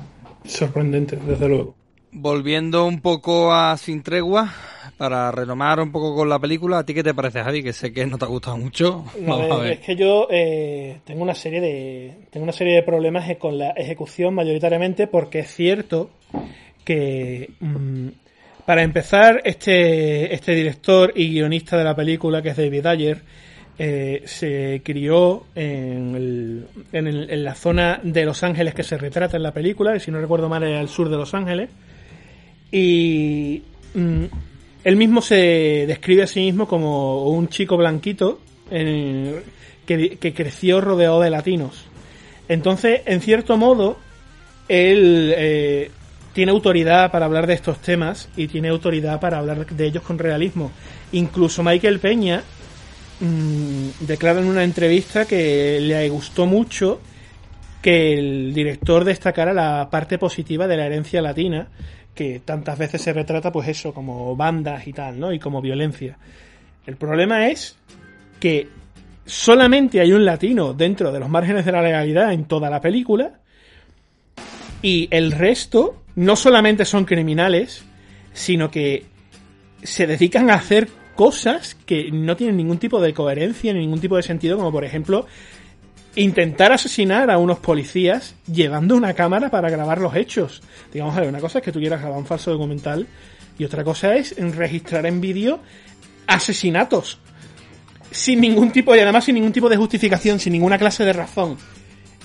Sorprendente, 0.45 1.17
desde 1.17 1.49
luego. 1.49 1.84
Volviendo 2.15 2.87
un 2.87 3.01
poco 3.01 3.53
a 3.53 3.77
Sin 3.77 4.03
Tregua, 4.03 4.49
para 4.97 5.33
renomar 5.33 5.81
un 5.81 5.91
poco 5.91 6.15
con 6.15 6.29
la 6.29 6.39
película, 6.39 6.79
¿a 6.79 6.87
ti 6.87 6.95
qué 6.95 7.03
te 7.03 7.13
parece, 7.13 7.43
Javi? 7.43 7.63
Que 7.63 7.73
sé 7.73 7.93
que 7.93 8.07
no 8.07 8.17
te 8.19 8.25
ha 8.25 8.29
gustado 8.29 8.57
mucho. 8.57 9.05
No, 9.21 9.37
Vamos 9.39 9.51
a 9.51 9.63
ver. 9.63 9.73
Es 9.73 9.81
que 9.81 9.97
yo 9.97 10.29
eh, 10.31 10.99
tengo 11.05 11.23
una 11.23 11.35
serie 11.35 11.61
de 11.61 12.15
tengo 12.31 12.45
una 12.45 12.53
serie 12.53 12.75
de 12.77 12.83
problemas 12.85 13.25
con 13.39 13.59
la 13.59 13.71
ejecución 13.71 14.33
mayoritariamente 14.35 15.09
porque 15.09 15.41
es 15.41 15.53
cierto 15.55 16.11
que 16.85 17.51
mm, 17.61 18.09
para 18.65 18.83
empezar 18.83 19.41
este 19.45 20.33
este 20.35 20.55
director 20.55 21.13
y 21.17 21.31
guionista 21.31 21.77
de 21.77 21.85
la 21.85 21.97
película 21.97 22.43
que 22.43 22.51
es 22.51 22.57
David 22.57 22.87
Ayer 22.87 23.23
eh, 23.77 24.23
se 24.27 24.83
crió 24.85 25.47
en, 25.57 26.15
el- 26.15 26.67
en, 26.93 27.07
el- 27.09 27.29
en 27.31 27.43
la 27.45 27.57
zona 27.57 27.99
de 28.05 28.25
Los 28.25 28.45
Ángeles 28.45 28.73
que 28.73 28.85
se 28.85 28.97
retrata 28.97 29.37
en 29.37 29.43
la 29.43 29.51
película, 29.53 29.97
y 29.97 30.01
si 30.01 30.13
no 30.13 30.21
recuerdo 30.21 30.49
mal 30.49 30.63
es 30.63 30.79
al 30.79 30.89
sur 30.89 31.09
de 31.09 31.17
Los 31.17 31.35
Ángeles, 31.35 31.71
y 32.77 33.63
mm, 33.95 34.25
él 34.83 34.97
mismo 34.97 35.23
se 35.23 35.85
describe 35.87 36.25
a 36.25 36.27
sí 36.27 36.41
mismo 36.41 36.67
como 36.67 37.29
un 37.29 37.47
chico 37.47 37.77
blanquito 37.77 38.41
que 38.69 40.35
creció 40.35 40.81
rodeado 40.81 41.21
de 41.21 41.31
latinos. 41.31 41.85
Entonces, 42.49 43.03
en 43.07 43.21
cierto 43.21 43.57
modo, 43.57 43.97
él 44.69 45.33
eh, 45.37 45.91
tiene 46.33 46.51
autoridad 46.51 47.13
para 47.13 47.27
hablar 47.27 47.47
de 47.47 47.55
estos 47.55 47.79
temas 47.79 48.29
y 48.37 48.49
tiene 48.49 48.71
autoridad 48.71 49.21
para 49.21 49.39
hablar 49.39 49.65
de 49.67 49.87
ellos 49.87 50.03
con 50.03 50.19
realismo. 50.19 50.73
Incluso 51.13 51.63
Michael 51.63 52.01
Peña 52.01 52.43
mm, 53.21 54.05
declara 54.05 54.41
en 54.41 54.47
una 54.47 54.65
entrevista 54.65 55.27
que 55.27 55.79
le 55.81 56.09
gustó 56.09 56.47
mucho 56.47 57.01
que 57.81 58.15
el 58.15 58.53
director 58.53 59.05
destacara 59.05 59.53
la 59.53 59.89
parte 59.91 60.19
positiva 60.19 60.67
de 60.67 60.77
la 60.77 60.87
herencia 60.87 61.23
latina, 61.23 61.69
que 62.15 62.41
tantas 62.45 62.79
veces 62.79 63.03
se 63.03 63.13
retrata, 63.13 63.51
pues 63.53 63.69
eso, 63.69 63.93
como 63.93 64.37
bandas 64.37 64.87
y 64.87 64.93
tal, 64.93 65.19
¿no? 65.19 65.33
Y 65.33 65.39
como 65.39 65.61
violencia. 65.61 66.17
El 66.87 66.97
problema 66.97 67.49
es 67.49 67.77
que 68.41 68.69
solamente 69.27 70.01
hay 70.01 70.13
un 70.13 70.25
latino 70.25 70.75
dentro 70.75 71.11
de 71.13 71.21
los 71.21 71.29
márgenes 71.29 71.65
de 71.65 71.73
la 71.73 71.83
legalidad 71.83 72.33
en 72.33 72.45
toda 72.45 72.71
la 72.71 72.81
película, 72.81 73.41
y 74.83 75.09
el 75.11 75.33
resto 75.33 76.03
no 76.15 76.37
solamente 76.37 76.85
son 76.85 77.07
criminales, 77.07 77.85
sino 78.35 78.71
que 78.71 79.07
se 79.83 80.07
dedican 80.07 80.51
a 80.51 80.55
hacer 80.55 80.89
cosas 81.15 81.75
que 81.87 82.11
no 82.11 82.37
tienen 82.37 82.57
ningún 82.57 82.79
tipo 82.79 83.01
de 83.01 83.15
coherencia 83.15 83.73
ni 83.73 83.81
ningún 83.81 84.01
tipo 84.01 84.17
de 84.17 84.23
sentido, 84.23 84.57
como 84.57 84.73
por 84.73 84.85
ejemplo 84.85 85.27
intentar 86.17 86.73
asesinar 86.73 87.31
a 87.31 87.39
unos 87.39 87.59
policías 87.59 88.35
llevando 88.47 88.97
una 88.97 89.15
cámara 89.15 89.51
para 89.51 89.71
grabar 89.71 90.01
los 90.01 90.15
hechos. 90.15 90.63
Digamos, 90.93 91.17
a 91.17 91.21
ver, 91.21 91.29
una 91.29 91.41
cosa 91.41 91.59
es 91.59 91.65
que 91.65 91.73
tú 91.73 91.81
quieras 91.81 92.01
grabar 92.01 92.19
un 92.19 92.27
falso 92.27 92.51
documental 92.51 93.07
y 93.59 93.65
otra 93.65 93.85
cosa 93.85 94.15
es 94.17 94.37
registrar 94.57 95.07
en 95.07 95.21
vídeo 95.21 95.61
asesinatos 96.27 97.19
sin 98.11 98.41
ningún 98.41 98.71
tipo 98.71 98.95
y 98.95 99.01
además 99.01 99.25
sin 99.25 99.35
ningún 99.35 99.53
tipo 99.53 99.69
de 99.69 99.77
justificación, 99.77 100.39
sin 100.39 100.53
ninguna 100.53 100.79
clase 100.79 101.05
de 101.05 101.13
razón. 101.13 101.57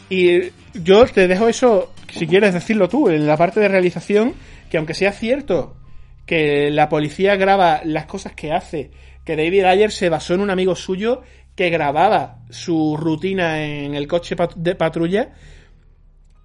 Y 0.10 0.52
yo 0.74 1.06
te 1.06 1.28
dejo 1.28 1.48
eso, 1.48 1.94
si 2.12 2.28
quieres 2.28 2.54
decirlo 2.54 2.88
tú, 2.88 3.10
en 3.10 3.26
la 3.26 3.38
parte 3.38 3.60
de 3.60 3.68
realización, 3.68 4.34
que 4.70 4.78
aunque 4.78 4.94
sea 4.94 5.12
cierto 5.12 5.76
que 6.26 6.70
la 6.70 6.90
policía 6.90 7.36
graba 7.36 7.82
las 7.84 8.06
cosas 8.06 8.34
que 8.34 8.52
hace, 8.52 8.92
que 9.26 9.36
David 9.36 9.64
Ayer 9.66 9.92
se 9.92 10.10
basó 10.10 10.36
en 10.36 10.42
un 10.42 10.52
amigo 10.52 10.76
suyo 10.76 11.24
que 11.60 11.70
grababa 11.70 12.38
su 12.50 12.96
rutina 12.96 13.62
en 13.62 13.94
el 13.94 14.08
coche 14.08 14.38
pat- 14.38 14.56
de 14.56 14.76
patrulla, 14.76 15.34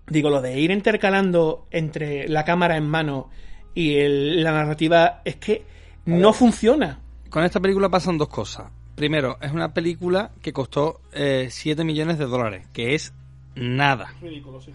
digo, 0.08 0.28
lo 0.28 0.42
de 0.42 0.58
ir 0.58 0.72
intercalando 0.72 1.68
entre 1.70 2.26
la 2.26 2.44
cámara 2.44 2.76
en 2.76 2.88
mano 2.88 3.30
y 3.76 3.94
el- 3.98 4.42
la 4.42 4.50
narrativa 4.50 5.22
es 5.24 5.36
que 5.36 5.62
no 6.04 6.32
funciona. 6.32 6.98
Con 7.30 7.44
esta 7.44 7.60
película 7.60 7.88
pasan 7.88 8.18
dos 8.18 8.26
cosas. 8.28 8.72
Primero, 8.96 9.38
es 9.40 9.52
una 9.52 9.72
película 9.72 10.32
que 10.42 10.52
costó 10.52 11.00
7 11.48 11.84
millones 11.84 12.18
de 12.18 12.24
dólares, 12.26 12.66
que 12.72 12.96
es 12.96 13.14
nada. 13.54 14.12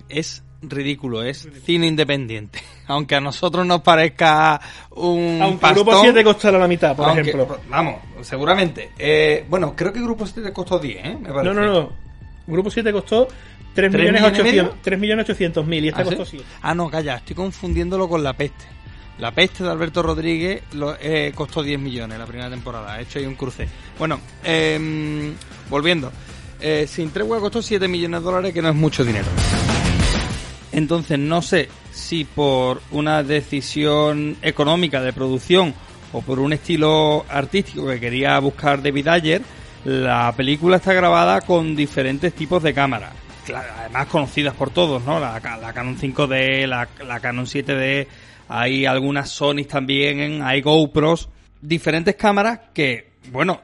Es 0.08 0.42
ridículo, 0.62 1.24
es 1.24 1.48
cine 1.66 1.88
independiente. 1.88 2.60
Aunque 2.88 3.16
a 3.16 3.22
nosotros 3.22 3.66
nos 3.66 3.82
parezca 3.82 4.60
un 4.92 5.40
Aunque 5.42 5.62
pastón, 5.62 5.84
Grupo 5.86 6.02
7 6.02 6.24
costara 6.24 6.58
la 6.58 6.68
mitad, 6.68 6.96
por 6.96 7.06
aunque- 7.06 7.22
ejemplo. 7.30 7.60
Vamos, 7.70 7.96
seguramente. 8.22 8.92
Eh, 8.98 9.46
bueno, 9.48 9.76
creo 9.76 9.94
que 9.94 10.02
Grupo 10.02 10.26
7 10.26 10.52
costó 10.52 10.80
10, 10.80 11.06
¿eh? 11.06 11.18
Me 11.22 11.30
parece. 11.32 11.54
No, 11.54 11.54
no, 11.54 11.72
no. 11.72 11.90
Grupo 12.48 12.72
7 12.72 12.92
costó 12.92 13.28
3 13.28 13.36
¿Tres 13.74 13.92
millones 13.94 14.22
millones 14.22 14.40
y 14.40 14.44
medio? 14.44 14.62
800 14.64 14.82
3 14.82 15.00
millones 15.00 15.24
800 15.26 15.68
mil 15.68 15.86
y 15.86 15.88
esta 15.90 16.02
¿Ah, 16.02 16.06
sí? 16.06 16.10
costó 16.10 16.26
7. 16.26 16.46
Ah, 16.64 16.74
no, 16.74 16.90
calla, 16.90 17.16
estoy 17.18 17.36
confundiéndolo 17.36 18.10
con 18.10 18.24
La 18.24 18.34
Peste. 18.34 18.66
La 19.20 19.32
Peste 19.32 19.64
de 19.64 19.70
Alberto 19.70 20.02
Rodríguez 20.02 20.64
lo- 20.74 20.96
eh, 21.00 21.32
costó 21.36 21.62
10 21.62 21.80
millones 21.80 22.18
la 22.18 22.26
primera 22.26 22.50
temporada. 22.50 22.98
He 23.00 23.04
hecho 23.04 23.20
ahí 23.20 23.26
un 23.28 23.36
cruce. 23.36 23.68
Bueno, 24.00 24.20
em, 24.44 25.36
volviendo. 25.70 26.12
Eh, 26.60 26.88
Sin 26.90 27.12
Tregua 27.12 27.40
costó 27.40 27.62
7 27.62 27.88
millones 27.88 28.20
de 28.22 28.24
dólares, 28.26 28.52
que 28.54 28.64
no 28.64 28.70
es 28.70 28.76
mucho 28.76 29.06
dinero. 29.06 29.28
Entonces, 30.80 31.20
no 31.20 31.42
sé 31.42 31.68
si 31.92 32.24
por 32.24 32.82
una 32.92 33.22
decisión 33.22 34.38
económica 34.42 35.02
de 35.02 35.12
producción 35.12 35.74
o 36.14 36.22
por 36.22 36.40
un 36.40 36.54
estilo 36.54 37.26
artístico 37.30 37.86
que 37.88 38.00
quería 38.00 38.40
buscar 38.40 38.82
David 38.82 39.08
Ayer, 39.10 39.42
la 39.84 40.34
película 40.36 40.78
está 40.78 40.94
grabada 40.94 41.42
con 41.42 41.76
diferentes 41.76 42.34
tipos 42.34 42.64
de 42.64 42.74
cámaras. 42.74 43.12
Además 43.80 44.08
conocidas 44.08 44.54
por 44.56 44.70
todos, 44.70 45.04
¿no? 45.04 45.20
La, 45.20 45.40
ca- 45.42 45.58
la 45.58 45.74
Canon 45.74 45.98
5D, 45.98 46.66
la, 46.66 46.88
la 47.06 47.20
Canon 47.20 47.46
7D, 47.46 48.08
hay 48.48 48.86
algunas 48.86 49.30
Sony 49.30 49.66
también, 49.68 50.42
hay 50.42 50.62
GoPros, 50.62 51.28
diferentes 51.62 52.16
cámaras 52.16 52.60
que, 52.74 53.12
bueno, 53.32 53.60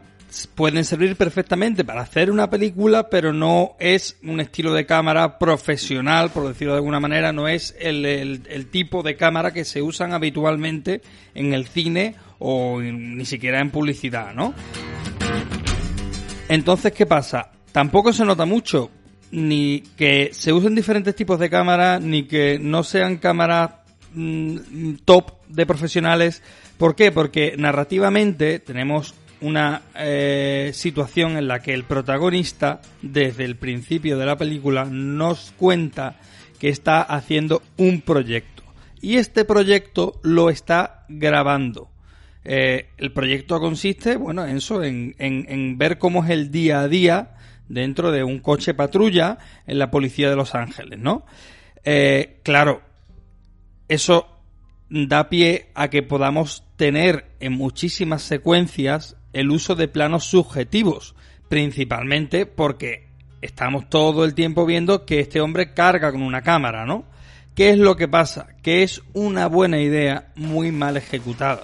pueden 0.54 0.84
servir 0.84 1.16
perfectamente 1.16 1.86
para 1.86 2.02
hacer 2.02 2.30
una 2.30 2.50
película, 2.50 3.10
pero 3.10 3.32
no 3.32 3.76
es 3.80 4.18
un 4.24 4.42
estilo 4.42 4.74
de 4.74 4.86
cámara 4.86 5.40
profesional, 5.40 6.30
por 6.30 6.48
decirlo 6.48 6.74
de 6.74 6.80
alguna 6.80 7.00
manera, 7.00 7.32
no 7.32 7.48
es 7.48 7.76
el, 7.80 8.68
tipo 8.70 9.02
de 9.02 9.16
cámara 9.16 9.54
que 9.54 9.64
se 9.64 9.82
usan 9.82 10.14
habitualmente 10.14 11.02
en 11.34 11.54
el 11.54 11.68
cine 11.68 12.16
o 12.40 12.82
ni 12.82 13.26
siquiera 13.26 13.62
en 13.62 13.72
publicidad, 13.72 14.34
¿no? 14.34 14.54
Entonces, 16.50 16.92
¿qué 16.92 17.06
pasa? 17.06 17.52
Tampoco 17.72 18.12
se 18.12 18.26
nota 18.26 18.46
mucho 18.46 18.92
ni 19.32 19.82
que 19.98 20.30
se 20.34 20.54
usen 20.54 20.76
diferentes 20.76 21.16
tipos 21.16 21.40
de 21.40 21.50
cámaras, 21.50 22.02
ni 22.02 22.24
que 22.24 22.60
no 22.60 22.84
sean 22.84 23.18
cámaras 23.18 23.72
mm, 24.14 24.96
top 25.06 25.32
de 25.48 25.66
profesionales. 25.66 26.44
¿Por 26.78 26.96
qué? 26.96 27.12
Porque 27.12 27.56
narrativamente 27.58 28.60
tenemos 28.60 29.16
una 29.42 29.82
eh, 29.96 30.72
situación 30.74 31.38
en 31.38 31.48
la 31.48 31.62
que 31.62 31.74
el 31.74 31.84
protagonista, 31.84 32.82
desde 33.02 33.46
el 33.46 33.56
principio 33.58 34.18
de 34.18 34.26
la 34.26 34.38
película, 34.38 34.86
nos 34.86 35.52
cuenta 35.58 36.16
que 36.60 36.70
está 36.70 37.02
haciendo 37.02 37.62
un 37.78 38.02
proyecto. 38.02 38.64
Y 39.02 39.18
este 39.18 39.46
proyecto 39.46 40.20
lo 40.24 40.50
está 40.50 41.06
grabando. 41.10 41.90
Eh, 42.44 42.90
el 42.98 43.12
proyecto 43.12 43.60
consiste, 43.60 44.16
bueno, 44.18 44.46
en 44.46 44.58
eso, 44.58 44.84
en, 44.84 45.16
en- 45.20 45.78
ver 45.78 45.98
cómo 45.98 46.24
es 46.24 46.30
el 46.32 46.52
día 46.52 46.82
a 46.82 46.88
día 46.88 47.36
dentro 47.68 48.12
de 48.12 48.24
un 48.24 48.40
coche 48.40 48.74
patrulla 48.74 49.38
en 49.66 49.80
la 49.80 49.90
policía 49.92 50.30
de 50.30 50.36
Los 50.36 50.54
Ángeles, 50.56 51.00
¿no? 51.00 51.26
Eh, 51.84 52.40
claro, 52.44 52.82
eso 53.88 54.28
da 54.90 55.30
pie 55.30 55.68
a 55.74 55.90
que 55.90 56.04
podamos 56.04 56.64
tener 56.78 57.26
en 57.40 57.54
muchísimas 57.54 58.22
secuencias 58.22 59.18
el 59.36 59.52
uso 59.52 59.76
de 59.76 59.90
planos 59.90 60.24
subjetivos, 60.24 61.14
principalmente 61.50 62.46
porque 62.46 63.10
estamos 63.42 63.90
todo 63.90 64.24
el 64.24 64.34
tiempo 64.34 64.66
viendo 64.66 65.06
que 65.06 65.20
este 65.20 65.42
hombre 65.42 65.74
carga 65.74 66.10
con 66.14 66.22
una 66.22 66.42
cámara, 66.42 66.86
¿no? 66.86 67.04
¿Qué 67.54 67.72
es 67.72 67.78
lo 67.78 67.98
que 67.98 68.08
pasa? 68.08 68.48
Que 68.64 68.82
es 68.82 69.02
una 69.14 69.48
buena 69.48 69.82
idea 69.82 70.32
muy 70.36 70.72
mal 70.72 70.96
ejecutada. 70.96 71.64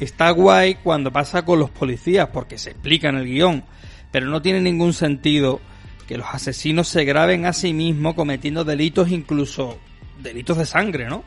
Está 0.00 0.30
guay 0.30 0.78
cuando 0.82 1.12
pasa 1.12 1.44
con 1.44 1.60
los 1.60 1.70
policías 1.70 2.28
porque 2.32 2.58
se 2.58 2.70
explica 2.70 3.08
en 3.08 3.18
el 3.18 3.26
guion, 3.26 3.64
pero 4.10 4.26
no 4.26 4.42
tiene 4.42 4.60
ningún 4.60 4.92
sentido 4.92 5.60
que 6.08 6.18
los 6.18 6.26
asesinos 6.32 6.88
se 6.88 7.04
graben 7.04 7.46
a 7.46 7.52
sí 7.52 7.72
mismos 7.72 8.14
cometiendo 8.14 8.64
delitos, 8.64 9.12
incluso 9.12 9.78
delitos 10.20 10.58
de 10.58 10.66
sangre, 10.66 11.06
¿no? 11.08 11.22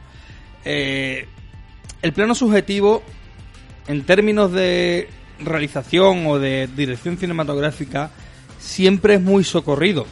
Eh, 0.66 1.26
el 2.02 2.12
plano 2.12 2.36
subjetivo, 2.36 3.02
en 3.88 4.04
términos 4.04 4.52
de 4.52 5.08
realización 5.46 6.26
o 6.28 6.40
de 6.40 6.68
dirección 6.76 7.18
cinematográfica, 7.18 8.12
siempre 8.60 9.16
es 9.16 9.22
muy 9.22 9.44
socorrido, 9.44 10.06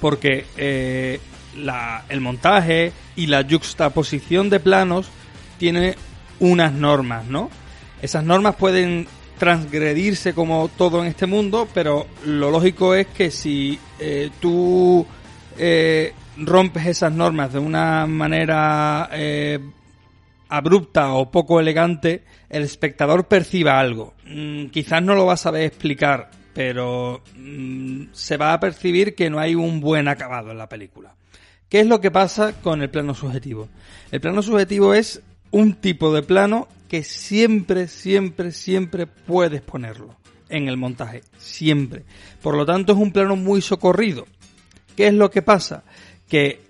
porque 0.00 0.46
eh, 0.56 1.20
la- 1.56 2.04
el 2.08 2.20
montaje 2.20 2.92
y 3.16 3.26
la 3.26 3.44
juxtaposición 3.48 4.50
de 4.50 4.60
planos 4.60 5.08
tiene 5.58 5.94
unas 6.38 6.72
normas, 6.72 7.26
¿no? 7.26 7.50
Esas 8.00 8.24
normas 8.24 8.56
pueden 8.56 9.06
transgredirse 9.38 10.32
como 10.34 10.68
todo 10.76 11.00
en 11.02 11.08
este 11.08 11.26
mundo, 11.26 11.66
pero 11.74 12.06
lo 12.26 12.50
lógico 12.50 12.94
es 12.94 13.06
que 13.08 13.30
si 13.30 13.78
eh, 13.98 14.30
tú 14.40 15.06
eh, 15.58 16.12
rompes 16.36 16.86
esas 16.86 17.12
normas 17.12 17.52
de 17.52 17.58
una 17.58 18.06
manera 18.06 19.08
abrupta 20.50 21.14
o 21.14 21.30
poco 21.30 21.60
elegante, 21.60 22.24
el 22.48 22.62
espectador 22.62 23.28
perciba 23.28 23.78
algo. 23.80 24.14
Mm, 24.26 24.66
quizás 24.66 25.02
no 25.02 25.14
lo 25.14 25.26
va 25.26 25.34
a 25.34 25.38
saber 25.38 25.62
explicar, 25.62 26.30
pero 26.52 27.22
mm, 27.36 28.06
se 28.12 28.36
va 28.36 28.52
a 28.52 28.60
percibir 28.60 29.14
que 29.14 29.30
no 29.30 29.38
hay 29.38 29.54
un 29.54 29.80
buen 29.80 30.08
acabado 30.08 30.50
en 30.50 30.58
la 30.58 30.68
película. 30.68 31.14
¿Qué 31.68 31.80
es 31.80 31.86
lo 31.86 32.00
que 32.00 32.10
pasa 32.10 32.60
con 32.60 32.82
el 32.82 32.90
plano 32.90 33.14
subjetivo? 33.14 33.68
El 34.10 34.20
plano 34.20 34.42
subjetivo 34.42 34.92
es 34.92 35.22
un 35.52 35.74
tipo 35.74 36.12
de 36.12 36.22
plano 36.22 36.66
que 36.88 37.04
siempre, 37.04 37.86
siempre, 37.86 38.50
siempre 38.50 39.06
puedes 39.06 39.62
ponerlo 39.62 40.16
en 40.48 40.66
el 40.66 40.76
montaje. 40.76 41.22
Siempre. 41.38 42.04
Por 42.42 42.56
lo 42.56 42.66
tanto, 42.66 42.92
es 42.92 42.98
un 42.98 43.12
plano 43.12 43.36
muy 43.36 43.60
socorrido. 43.60 44.26
¿Qué 44.96 45.06
es 45.06 45.14
lo 45.14 45.30
que 45.30 45.42
pasa? 45.42 45.84
Que, 46.28 46.60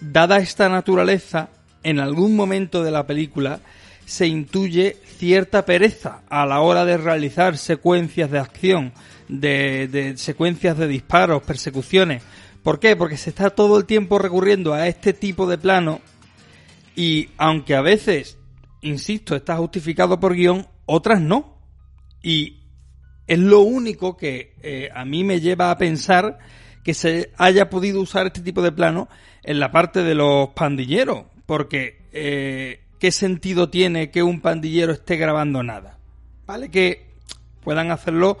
dada 0.00 0.38
esta 0.38 0.70
naturaleza, 0.70 1.50
en 1.82 2.00
algún 2.00 2.36
momento 2.36 2.82
de 2.82 2.90
la 2.90 3.06
película 3.06 3.60
se 4.04 4.26
intuye 4.26 4.96
cierta 5.18 5.64
pereza 5.64 6.22
a 6.28 6.46
la 6.46 6.60
hora 6.60 6.84
de 6.84 6.96
realizar 6.96 7.58
secuencias 7.58 8.30
de 8.30 8.38
acción, 8.38 8.92
de, 9.28 9.88
de 9.88 10.16
secuencias 10.16 10.78
de 10.78 10.88
disparos, 10.88 11.42
persecuciones. 11.42 12.22
¿Por 12.62 12.80
qué? 12.80 12.96
Porque 12.96 13.16
se 13.16 13.30
está 13.30 13.50
todo 13.50 13.78
el 13.78 13.84
tiempo 13.84 14.18
recurriendo 14.18 14.72
a 14.72 14.88
este 14.88 15.12
tipo 15.12 15.46
de 15.46 15.58
plano 15.58 16.00
y 16.98 17.28
aunque 17.36 17.76
a 17.76 17.80
veces, 17.80 18.38
insisto, 18.80 19.36
está 19.36 19.56
justificado 19.56 20.18
por 20.18 20.34
guion, 20.34 20.66
otras 20.84 21.20
no. 21.20 21.56
Y 22.24 22.58
es 23.28 23.38
lo 23.38 23.60
único 23.60 24.16
que 24.16 24.56
eh, 24.62 24.88
a 24.92 25.04
mí 25.04 25.22
me 25.22 25.40
lleva 25.40 25.70
a 25.70 25.78
pensar 25.78 26.40
que 26.82 26.94
se 26.94 27.30
haya 27.38 27.70
podido 27.70 28.00
usar 28.00 28.26
este 28.26 28.40
tipo 28.40 28.62
de 28.62 28.72
plano 28.72 29.08
en 29.44 29.60
la 29.60 29.70
parte 29.70 30.02
de 30.02 30.16
los 30.16 30.48
pandilleros. 30.48 31.26
Porque, 31.48 32.02
eh, 32.12 32.82
¿qué 32.98 33.10
sentido 33.10 33.70
tiene 33.70 34.10
que 34.10 34.22
un 34.22 34.42
pandillero 34.42 34.92
esté 34.92 35.16
grabando 35.16 35.62
nada? 35.62 35.96
¿Vale? 36.46 36.70
Que 36.70 37.06
puedan 37.64 37.90
hacerlo 37.90 38.36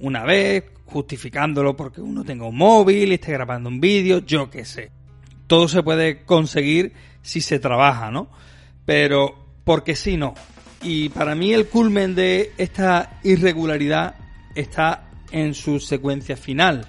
una 0.00 0.24
vez, 0.24 0.64
justificándolo 0.84 1.76
porque 1.76 2.00
uno 2.00 2.24
tenga 2.24 2.46
un 2.46 2.56
móvil 2.56 3.12
y 3.12 3.14
esté 3.14 3.30
grabando 3.30 3.68
un 3.68 3.80
vídeo, 3.80 4.18
yo 4.26 4.50
qué 4.50 4.64
sé. 4.64 4.90
Todo 5.46 5.68
se 5.68 5.84
puede 5.84 6.24
conseguir 6.24 6.92
si 7.22 7.40
se 7.40 7.60
trabaja, 7.60 8.10
¿no? 8.10 8.28
Pero, 8.84 9.46
porque 9.62 9.94
si 9.94 10.16
no. 10.16 10.34
Y 10.82 11.08
para 11.10 11.36
mí 11.36 11.52
el 11.52 11.68
culmen 11.68 12.16
de 12.16 12.50
esta 12.58 13.20
irregularidad 13.22 14.16
está 14.56 15.08
en 15.30 15.54
su 15.54 15.78
secuencia 15.78 16.36
final. 16.36 16.84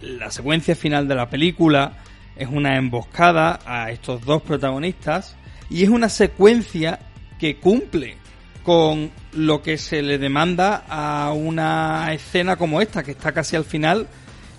La 0.00 0.30
secuencia 0.30 0.74
final 0.74 1.06
de 1.06 1.16
la 1.16 1.28
película 1.28 1.98
es 2.36 2.48
una 2.48 2.76
emboscada 2.76 3.60
a 3.64 3.90
estos 3.90 4.24
dos 4.24 4.42
protagonistas 4.42 5.36
y 5.70 5.82
es 5.82 5.88
una 5.88 6.08
secuencia 6.08 6.98
que 7.38 7.56
cumple 7.56 8.16
con 8.62 9.10
lo 9.32 9.62
que 9.62 9.76
se 9.76 10.02
le 10.02 10.18
demanda 10.18 10.84
a 10.88 11.32
una 11.32 12.12
escena 12.12 12.56
como 12.56 12.80
esta, 12.80 13.02
que 13.02 13.12
está 13.12 13.32
casi 13.32 13.56
al 13.56 13.64
final 13.64 14.08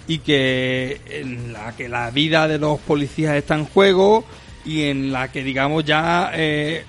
y 0.08 0.20
que 0.20 1.02
en 1.08 1.54
la 1.54 1.76
que 1.76 1.90
la 1.90 2.12
vida 2.12 2.48
de 2.48 2.60
los 2.60 2.80
policías 2.80 3.36
está 3.36 3.56
en 3.56 3.66
juego 3.66 4.24
y 4.64 4.84
en 4.84 5.12
la 5.12 5.32
que 5.32 5.44
digamos 5.44 5.84
ya 5.84 6.32
eh, 6.34 6.84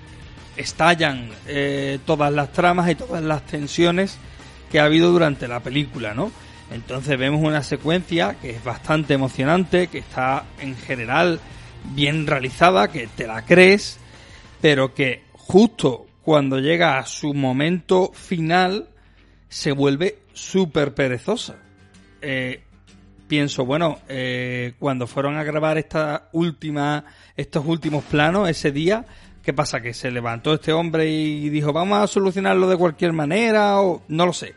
estallan 0.57 1.31
eh, 1.47 1.99
todas 2.05 2.33
las 2.33 2.53
tramas 2.53 2.91
y 2.91 2.95
todas 2.95 3.23
las 3.23 3.47
tensiones 3.47 4.19
que 4.71 4.81
ha 4.81 4.85
habido 4.85 5.11
durante 5.11 5.49
la 5.49 5.61
película, 5.61 6.13
¿no? 6.13 6.31
Entonces 6.71 7.19
vemos 7.19 7.43
una 7.43 7.63
secuencia 7.63 8.37
que 8.41 8.51
es 8.51 8.65
bastante 8.65 9.15
emocionante, 9.15 9.87
que 9.87 9.99
está 9.99 10.45
en 10.61 10.77
general 10.77 11.41
bien 11.95 12.27
realizada, 12.27 12.89
que 12.89 13.07
te 13.07 13.27
la 13.27 13.45
crees, 13.45 13.99
pero 14.61 14.95
que 14.95 15.23
justo 15.33 16.07
cuando 16.23 16.59
llega 16.59 16.99
a 16.99 17.07
su 17.07 17.35
momento 17.35 18.11
final 18.13 18.89
se 19.49 19.73
vuelve 19.73 20.19
súper 20.33 20.93
perezosa. 20.95 21.57
Eh, 22.21 22.65
pienso, 23.29 23.65
bueno, 23.65 24.01
eh, 24.09 24.75
cuando 24.79 25.07
fueron 25.07 25.37
a 25.37 25.45
grabar 25.45 25.79
esta 25.79 26.29
última, 26.33 27.05
estos 27.37 27.65
últimos 27.65 28.03
planos 28.05 28.49
ese 28.49 28.73
día, 28.73 29.07
¿qué 29.43 29.53
pasa? 29.53 29.81
Que 29.81 29.95
se 29.95 30.11
levantó 30.11 30.55
este 30.55 30.73
hombre 30.73 31.09
y 31.09 31.49
dijo, 31.49 31.73
vamos 31.73 31.99
a 31.99 32.07
solucionarlo 32.09 32.69
de 32.69 32.77
cualquier 32.77 33.13
manera, 33.13 33.81
o 33.81 34.03
no 34.09 34.27
lo 34.27 34.33
sé. 34.33 34.55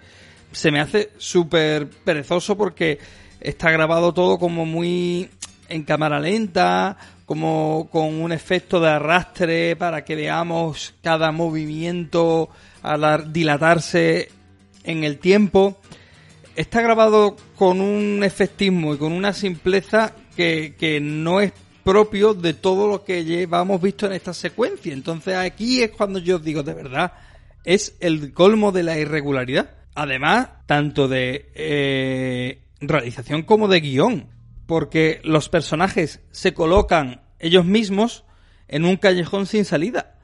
Se 0.51 0.71
me 0.71 0.79
hace 0.79 1.11
súper 1.17 1.89
perezoso 1.89 2.57
porque 2.57 2.99
está 3.39 3.71
grabado 3.71 4.13
todo 4.13 4.39
como 4.39 4.65
muy 4.65 5.29
en 5.69 5.83
cámara 5.83 6.19
lenta, 6.19 6.97
como 7.25 7.89
con 7.91 8.21
un 8.21 8.31
efecto 8.31 8.79
de 8.79 8.89
arrastre 8.89 9.75
para 9.75 10.03
que 10.03 10.15
veamos 10.15 10.95
cada 11.03 11.31
movimiento 11.31 12.49
al 12.81 13.31
dilatarse 13.31 14.29
en 14.83 15.03
el 15.03 15.19
tiempo 15.19 15.79
está 16.59 16.81
grabado 16.81 17.37
con 17.55 17.79
un 17.79 18.21
efectismo 18.21 18.93
y 18.93 18.97
con 18.97 19.13
una 19.13 19.31
simpleza 19.31 20.13
que, 20.35 20.99
no 21.01 21.39
es 21.39 21.53
propio 21.85 22.33
de 22.33 22.53
todo 22.53 22.89
lo 22.89 23.05
que 23.05 23.23
llevamos 23.23 23.81
visto 23.81 24.05
en 24.05 24.11
esta 24.11 24.33
secuencia. 24.33 24.91
Entonces 24.91 25.35
aquí 25.35 25.81
es 25.81 25.91
cuando 25.91 26.19
yo 26.19 26.37
digo, 26.37 26.61
de 26.61 26.73
verdad, 26.73 27.13
es 27.63 27.95
el 28.01 28.33
colmo 28.33 28.73
de 28.73 28.83
la 28.83 28.99
irregularidad. 28.99 29.71
Además, 29.99 30.47
tanto 30.65 31.09
de 31.09 31.51
eh, 31.55 32.59
realización 32.79 33.43
como 33.43 33.67
de 33.67 33.81
guion. 33.81 34.27
Porque 34.65 35.19
los 35.25 35.49
personajes 35.49 36.21
se 36.31 36.53
colocan 36.53 37.21
ellos 37.37 37.65
mismos 37.65 38.23
en 38.69 38.85
un 38.85 38.95
callejón 38.95 39.45
sin 39.45 39.65
salida. 39.65 40.15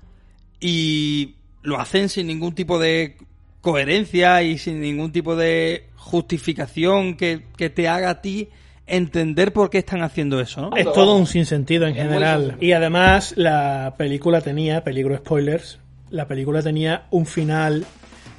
Y 0.62 1.36
lo 1.62 1.78
hacen 1.78 2.08
sin 2.08 2.28
ningún 2.28 2.56
tipo 2.56 2.80
de 2.80 3.18
coherencia 3.60 4.44
y 4.44 4.58
sin 4.58 4.80
ningún 4.80 5.12
tipo 5.12 5.36
de 5.36 5.90
justificación 5.98 7.18
que, 7.18 7.42
te 7.58 7.90
haga 7.90 8.12
a 8.12 8.22
ti 8.22 8.48
entender 8.88 9.52
por 9.52 9.70
qué 9.70 9.80
están 9.80 10.04
haciendo 10.04 10.40
eso, 10.40 10.70
Es 10.78 10.86
todo 10.94 11.18
un 11.18 11.28
sinsentido 11.28 11.86
en 11.86 11.96
general. 11.96 12.56
Y 12.62 12.72
además 12.72 13.34
la 13.36 13.96
película 13.98 14.40
tenía, 14.40 14.86
peligro 14.86 15.18
spoilers, 15.18 15.80
la 16.12 16.28
película 16.28 16.62
tenía 16.62 17.08
un 17.10 17.26
final 17.26 17.86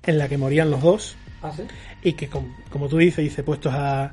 en 0.06 0.18
la 0.18 0.28
que 0.28 0.38
morían 0.38 0.70
los 0.70 0.80
dos. 0.80 1.16
¿Ah, 1.42 1.52
y 2.02 2.12
que, 2.14 2.28
como, 2.28 2.88
tú 2.88 2.98
dices, 2.98 3.24
dice, 3.24 3.42
puestos 3.42 3.72
a, 3.74 4.12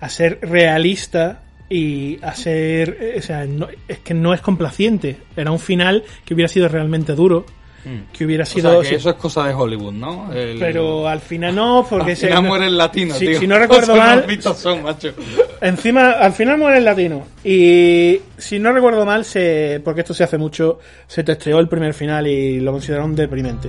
a 0.00 0.08
ser 0.08 0.38
realista 0.42 1.42
y 1.68 2.18
a 2.22 2.34
ser... 2.34 2.96
Eh, 3.00 3.14
o 3.18 3.22
sea, 3.22 3.46
es 3.88 3.98
que 4.00 4.14
no 4.14 4.34
es 4.34 4.40
complaciente. 4.40 5.16
Era 5.36 5.50
un 5.50 5.58
final 5.58 6.04
que 6.24 6.34
hubiera 6.34 6.48
sido 6.48 6.68
realmente 6.68 7.14
duro 7.14 7.46
Mm. 7.84 8.12
que 8.16 8.24
hubiera 8.24 8.46
sido. 8.46 8.80
eso 8.80 9.10
es 9.10 9.16
cosa 9.16 9.46
de 9.46 9.54
Hollywood, 9.54 9.92
¿no? 9.92 10.30
Pero 10.58 11.06
al 11.06 11.20
final 11.20 11.54
no, 11.54 11.86
porque 11.88 12.12
al 12.12 12.16
final 12.16 12.42
muere 12.42 12.66
el 12.66 12.78
latino, 12.78 13.14
si, 13.14 13.34
Si 13.34 13.46
no 13.46 13.58
recuerdo 13.58 13.94
mal. 13.94 14.24
Encima, 15.60 16.12
al 16.12 16.32
final 16.32 16.58
muere 16.58 16.78
el 16.78 16.84
latino. 16.84 17.26
Y 17.44 18.20
si 18.38 18.58
no 18.58 18.72
recuerdo 18.72 19.04
mal, 19.04 19.24
se, 19.24 19.80
porque 19.84 20.00
esto 20.00 20.14
se 20.14 20.24
hace 20.24 20.38
mucho, 20.38 20.78
se 21.06 21.24
testeó 21.24 21.58
el 21.58 21.68
primer 21.68 21.92
final 21.92 22.26
y 22.26 22.60
lo 22.60 22.72
consideraron 22.72 23.14
deprimente. 23.14 23.68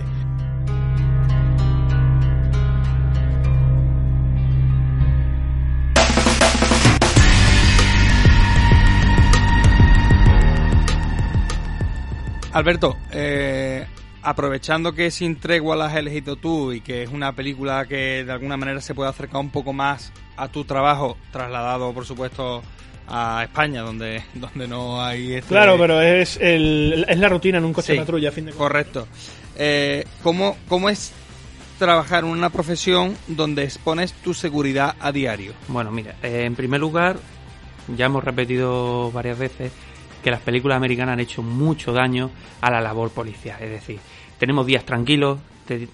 Alberto, 12.55 12.95
eh, 13.11 13.85
aprovechando 14.23 14.93
que 14.93 15.11
Sin 15.11 15.35
Tregua 15.35 15.75
la 15.75 15.87
has 15.87 15.95
elegido 15.97 16.37
tú 16.37 16.71
y 16.71 16.79
que 16.79 17.03
es 17.03 17.09
una 17.09 17.33
película 17.33 17.85
que 17.85 18.23
de 18.23 18.31
alguna 18.31 18.55
manera 18.55 18.79
se 18.79 18.95
puede 18.95 19.09
acercar 19.09 19.41
un 19.41 19.49
poco 19.49 19.73
más 19.73 20.13
a 20.37 20.47
tu 20.47 20.63
trabajo, 20.63 21.17
trasladado 21.33 21.93
por 21.93 22.05
supuesto 22.05 22.63
a 23.09 23.43
España, 23.43 23.81
donde, 23.81 24.23
donde 24.35 24.69
no 24.69 25.03
hay... 25.03 25.33
Este... 25.33 25.49
Claro, 25.49 25.75
pero 25.77 25.99
es, 25.99 26.37
el, 26.37 27.05
es 27.09 27.19
la 27.19 27.27
rutina 27.27 27.57
en 27.57 27.65
un 27.65 27.73
coche 27.73 27.91
de 27.91 27.99
patrulla, 27.99 28.29
a 28.29 28.31
fin 28.31 28.45
de 28.45 28.53
Correcto. 28.53 29.05
Eh, 29.57 30.05
¿cómo, 30.23 30.55
¿Cómo 30.69 30.89
es 30.89 31.11
trabajar 31.77 32.23
en 32.23 32.29
una 32.29 32.51
profesión 32.51 33.17
donde 33.27 33.65
expones 33.65 34.13
tu 34.13 34.33
seguridad 34.33 34.95
a 35.01 35.11
diario? 35.11 35.51
Bueno, 35.67 35.91
mira, 35.91 36.15
eh, 36.23 36.45
en 36.45 36.55
primer 36.55 36.79
lugar, 36.79 37.17
ya 37.97 38.05
hemos 38.05 38.23
repetido 38.23 39.11
varias 39.11 39.37
veces 39.37 39.73
que 40.25 40.31
las 40.31 40.41
películas 40.41 40.77
americanas 40.77 41.13
han 41.13 41.19
hecho 41.19 41.43
mucho 41.43 41.93
daño 41.93 42.31
a 42.59 42.71
la 42.71 42.81
labor 42.81 43.11
policial. 43.11 43.61
Es 43.61 43.69
decir, 43.69 43.99
tenemos 44.39 44.65
días 44.65 44.83
tranquilos, 44.83 45.37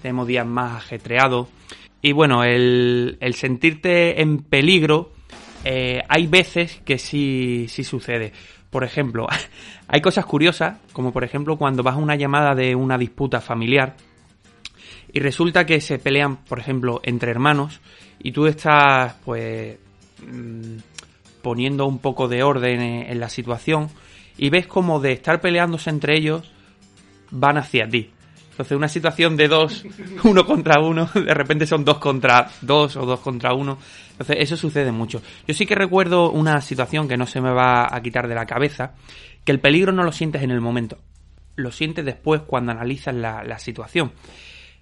tenemos 0.00 0.26
días 0.26 0.46
más 0.46 0.78
ajetreados. 0.78 1.48
Y 2.00 2.12
bueno, 2.12 2.42
el, 2.42 3.18
sentirte 3.34 4.22
en 4.22 4.38
peligro, 4.38 5.12
eh, 5.64 6.00
hay 6.08 6.28
veces 6.28 6.80
que 6.82 6.96
sí, 6.96 7.66
sí 7.68 7.84
sucede. 7.84 8.32
Por 8.70 8.84
ejemplo, 8.84 9.26
hay 9.86 10.00
cosas 10.00 10.24
curiosas, 10.24 10.78
como 10.94 11.12
por 11.12 11.24
ejemplo 11.24 11.58
cuando 11.58 11.82
vas 11.82 11.96
a 11.96 11.98
una 11.98 12.16
llamada 12.16 12.54
de 12.54 12.74
una 12.74 12.96
disputa 12.96 13.42
familiar 13.42 13.96
y 15.12 15.20
resulta 15.20 15.66
que 15.66 15.82
se 15.82 15.98
pelean, 15.98 16.38
por 16.38 16.58
ejemplo, 16.58 17.02
entre 17.04 17.30
hermanos 17.30 17.82
y 18.18 18.32
tú 18.32 18.46
estás, 18.46 19.12
pues, 19.26 19.76
mm, 20.26 20.76
poniendo 21.42 21.84
un 21.84 21.98
poco 21.98 22.28
de 22.28 22.42
orden 22.42 22.80
en 22.80 23.20
la 23.20 23.28
situación 23.28 23.90
y 24.38 24.50
ves 24.50 24.66
como 24.66 25.00
de 25.00 25.12
estar 25.12 25.40
peleándose 25.40 25.90
entre 25.90 26.16
ellos 26.16 26.50
van 27.30 27.58
hacia 27.58 27.88
ti. 27.88 28.10
Entonces, 28.52 28.76
una 28.76 28.88
situación 28.88 29.36
de 29.36 29.48
dos, 29.48 29.84
uno 30.24 30.44
contra 30.44 30.80
uno, 30.80 31.08
de 31.14 31.34
repente 31.34 31.66
son 31.66 31.84
dos 31.84 31.98
contra 31.98 32.50
dos 32.60 32.96
o 32.96 33.06
dos 33.06 33.20
contra 33.20 33.54
uno. 33.54 33.78
Entonces, 34.12 34.36
eso 34.40 34.56
sucede 34.56 34.92
mucho. 34.92 35.22
Yo 35.46 35.54
sí 35.54 35.66
que 35.66 35.74
recuerdo 35.74 36.30
una 36.30 36.60
situación 36.60 37.08
que 37.08 37.16
no 37.16 37.26
se 37.26 37.40
me 37.40 37.50
va 37.50 37.88
a 37.90 38.00
quitar 38.02 38.28
de 38.28 38.34
la 38.34 38.46
cabeza, 38.46 38.92
que 39.44 39.52
el 39.52 39.60
peligro 39.60 39.92
no 39.92 40.04
lo 40.04 40.12
sientes 40.12 40.42
en 40.42 40.50
el 40.50 40.60
momento, 40.60 40.98
lo 41.56 41.72
sientes 41.72 42.04
después 42.04 42.42
cuando 42.42 42.72
analizas 42.72 43.14
la, 43.14 43.58
situación. 43.58 44.12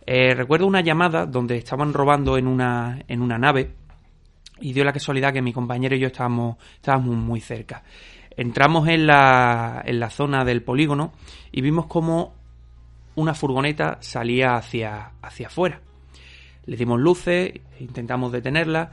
Eh, 0.05 0.35
recuerdo 0.35 0.67
una 0.67 0.81
llamada 0.81 1.27
donde 1.27 1.57
estaban 1.57 1.93
robando 1.93 2.37
en 2.37 2.49
una, 2.49 3.03
en 3.07 3.23
una 3.23 3.39
nave 3.39 3.71
y 4.61 4.73
dio 4.73 4.85
la 4.85 4.93
casualidad 4.93 5.33
que 5.33 5.43
mi 5.43 5.53
compañero 5.53 5.95
y 5.95 6.01
yo 6.01 6.09
estábamos, 6.09 6.57
estábamos 6.75 7.17
muy 7.17 7.41
cerca. 7.41 7.83
Entramos 8.41 8.89
en 8.89 9.07
la, 9.07 9.83
en 9.85 10.01
la 10.01 10.09
zona 10.09 10.47
del 10.47 10.63
polígono 10.63 11.13
y 11.53 11.61
vimos 11.61 11.85
como 11.85 12.33
una 13.15 13.35
furgoneta 13.35 13.99
salía 14.01 14.57
hacia, 14.57 15.13
hacia 15.21 15.49
afuera. 15.49 15.83
Le 16.65 16.79
dimos 16.79 16.99
luces, 16.99 17.53
intentamos 17.81 18.33
detenerla 18.33 18.93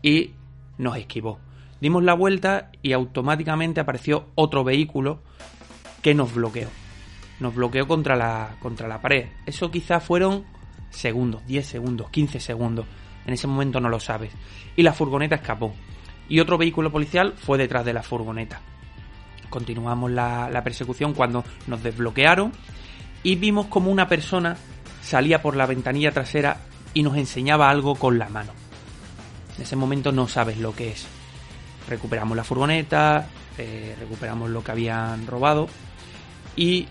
y 0.00 0.34
nos 0.78 0.96
esquivó. 0.96 1.40
Dimos 1.80 2.04
la 2.04 2.14
vuelta 2.14 2.70
y 2.82 2.92
automáticamente 2.92 3.80
apareció 3.80 4.28
otro 4.36 4.62
vehículo 4.62 5.22
que 6.00 6.14
nos 6.14 6.32
bloqueó. 6.32 6.68
Nos 7.40 7.52
bloqueó 7.52 7.88
contra 7.88 8.14
la, 8.14 8.58
contra 8.60 8.86
la 8.86 9.00
pared. 9.00 9.26
Eso 9.44 9.72
quizás 9.72 10.04
fueron 10.04 10.44
segundos, 10.90 11.44
10 11.48 11.66
segundos, 11.66 12.10
15 12.10 12.38
segundos. 12.38 12.86
En 13.26 13.34
ese 13.34 13.48
momento 13.48 13.80
no 13.80 13.88
lo 13.88 13.98
sabes. 13.98 14.32
Y 14.76 14.84
la 14.84 14.92
furgoneta 14.92 15.34
escapó. 15.34 15.74
Y 16.28 16.38
otro 16.38 16.56
vehículo 16.58 16.92
policial 16.92 17.34
fue 17.36 17.58
detrás 17.58 17.84
de 17.84 17.92
la 17.92 18.04
furgoneta. 18.04 18.60
Continuamos 19.50 20.10
la, 20.10 20.62
persecución 20.64 21.14
cuando 21.14 21.44
nos 21.66 21.82
desbloquearon 21.82 22.52
y 23.22 23.36
vimos 23.36 23.66
como 23.66 23.90
una 23.90 24.08
persona 24.08 24.56
salía 25.02 25.42
por 25.42 25.56
la 25.56 25.66
ventanilla 25.66 26.12
trasera 26.12 26.58
y 26.94 27.02
nos 27.02 27.16
enseñaba 27.16 27.70
algo 27.70 27.94
con 27.94 28.18
la 28.18 28.28
mano. 28.28 28.52
En 29.56 29.62
ese 29.62 29.76
momento 29.76 30.12
no 30.12 30.28
sabes 30.28 30.58
lo 30.58 30.74
que 30.74 30.90
es. 30.90 31.06
Recuperamos 31.88 32.36
la 32.36 32.44
furgoneta, 32.44 33.26
eh, 33.58 33.94
recuperamos 33.98 34.50
lo 34.50 34.64
que 34.64 34.72
habían 34.72 35.26
robado 35.26 35.68
y 36.56 36.88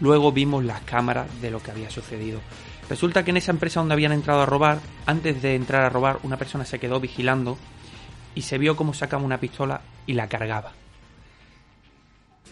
luego 0.00 0.32
vimos 0.32 0.64
las 0.64 0.82
cámaras 0.82 1.26
de 1.40 1.50
lo 1.50 1.62
que 1.62 1.70
había 1.70 1.90
sucedido. 1.90 2.40
Resulta 2.88 3.24
que 3.24 3.30
en 3.30 3.38
esa 3.38 3.50
empresa 3.50 3.80
donde 3.80 3.94
habían 3.94 4.12
entrado 4.12 4.42
a 4.42 4.46
robar, 4.46 4.78
antes 5.06 5.40
de 5.40 5.54
entrar 5.54 5.84
a 5.84 5.88
robar, 5.88 6.18
una 6.22 6.36
persona 6.36 6.64
se 6.64 6.78
quedó 6.78 7.00
vigilando 7.00 7.56
y 8.34 8.42
se 8.42 8.58
vio 8.58 8.76
cómo 8.76 8.92
sacaba 8.92 9.22
una 9.22 9.40
pistola 9.40 9.80
y 10.06 10.12
la 10.12 10.28
cargaba. 10.28 10.72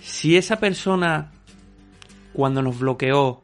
Si 0.02 0.36
esa 0.36 0.56
persona 0.56 1.30
cuando 2.32 2.60
nos 2.60 2.78
bloqueó 2.78 3.42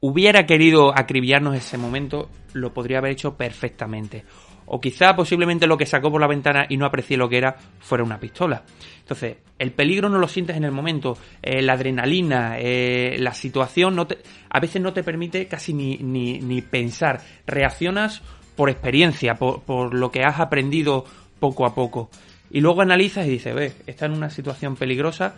hubiera 0.00 0.44
querido 0.44 0.96
acribillarnos 0.96 1.56
ese 1.56 1.78
momento, 1.78 2.28
lo 2.52 2.74
podría 2.74 2.98
haber 2.98 3.12
hecho 3.12 3.34
perfectamente. 3.34 4.24
O 4.66 4.80
quizá 4.80 5.14
posiblemente 5.16 5.66
lo 5.66 5.78
que 5.78 5.86
sacó 5.86 6.10
por 6.10 6.20
la 6.20 6.26
ventana 6.26 6.66
y 6.68 6.76
no 6.76 6.84
aprecié 6.86 7.16
lo 7.16 7.28
que 7.28 7.38
era 7.38 7.56
fuera 7.78 8.04
una 8.04 8.18
pistola. 8.18 8.64
Entonces, 8.98 9.38
el 9.58 9.72
peligro 9.72 10.08
no 10.08 10.18
lo 10.18 10.28
sientes 10.28 10.56
en 10.56 10.64
el 10.64 10.72
momento. 10.72 11.16
Eh, 11.40 11.62
la 11.62 11.74
adrenalina, 11.74 12.58
eh, 12.58 13.16
la 13.18 13.32
situación, 13.32 13.96
a 14.50 14.60
veces 14.60 14.82
no 14.82 14.92
te 14.92 15.02
permite 15.02 15.46
casi 15.46 15.72
ni, 15.72 15.96
ni, 15.96 16.60
pensar. 16.62 17.22
Reaccionas 17.46 18.22
por 18.54 18.68
experiencia, 18.68 19.36
por, 19.36 19.62
por, 19.62 19.94
lo 19.94 20.10
que 20.10 20.24
has 20.24 20.40
aprendido 20.40 21.04
poco 21.38 21.64
a 21.64 21.74
poco. 21.74 22.10
Y 22.50 22.60
luego 22.60 22.82
analizas 22.82 23.26
y 23.26 23.30
dices, 23.30 23.54
ve, 23.54 23.72
está 23.86 24.06
en 24.06 24.12
una 24.12 24.30
situación 24.30 24.76
peligrosa, 24.76 25.34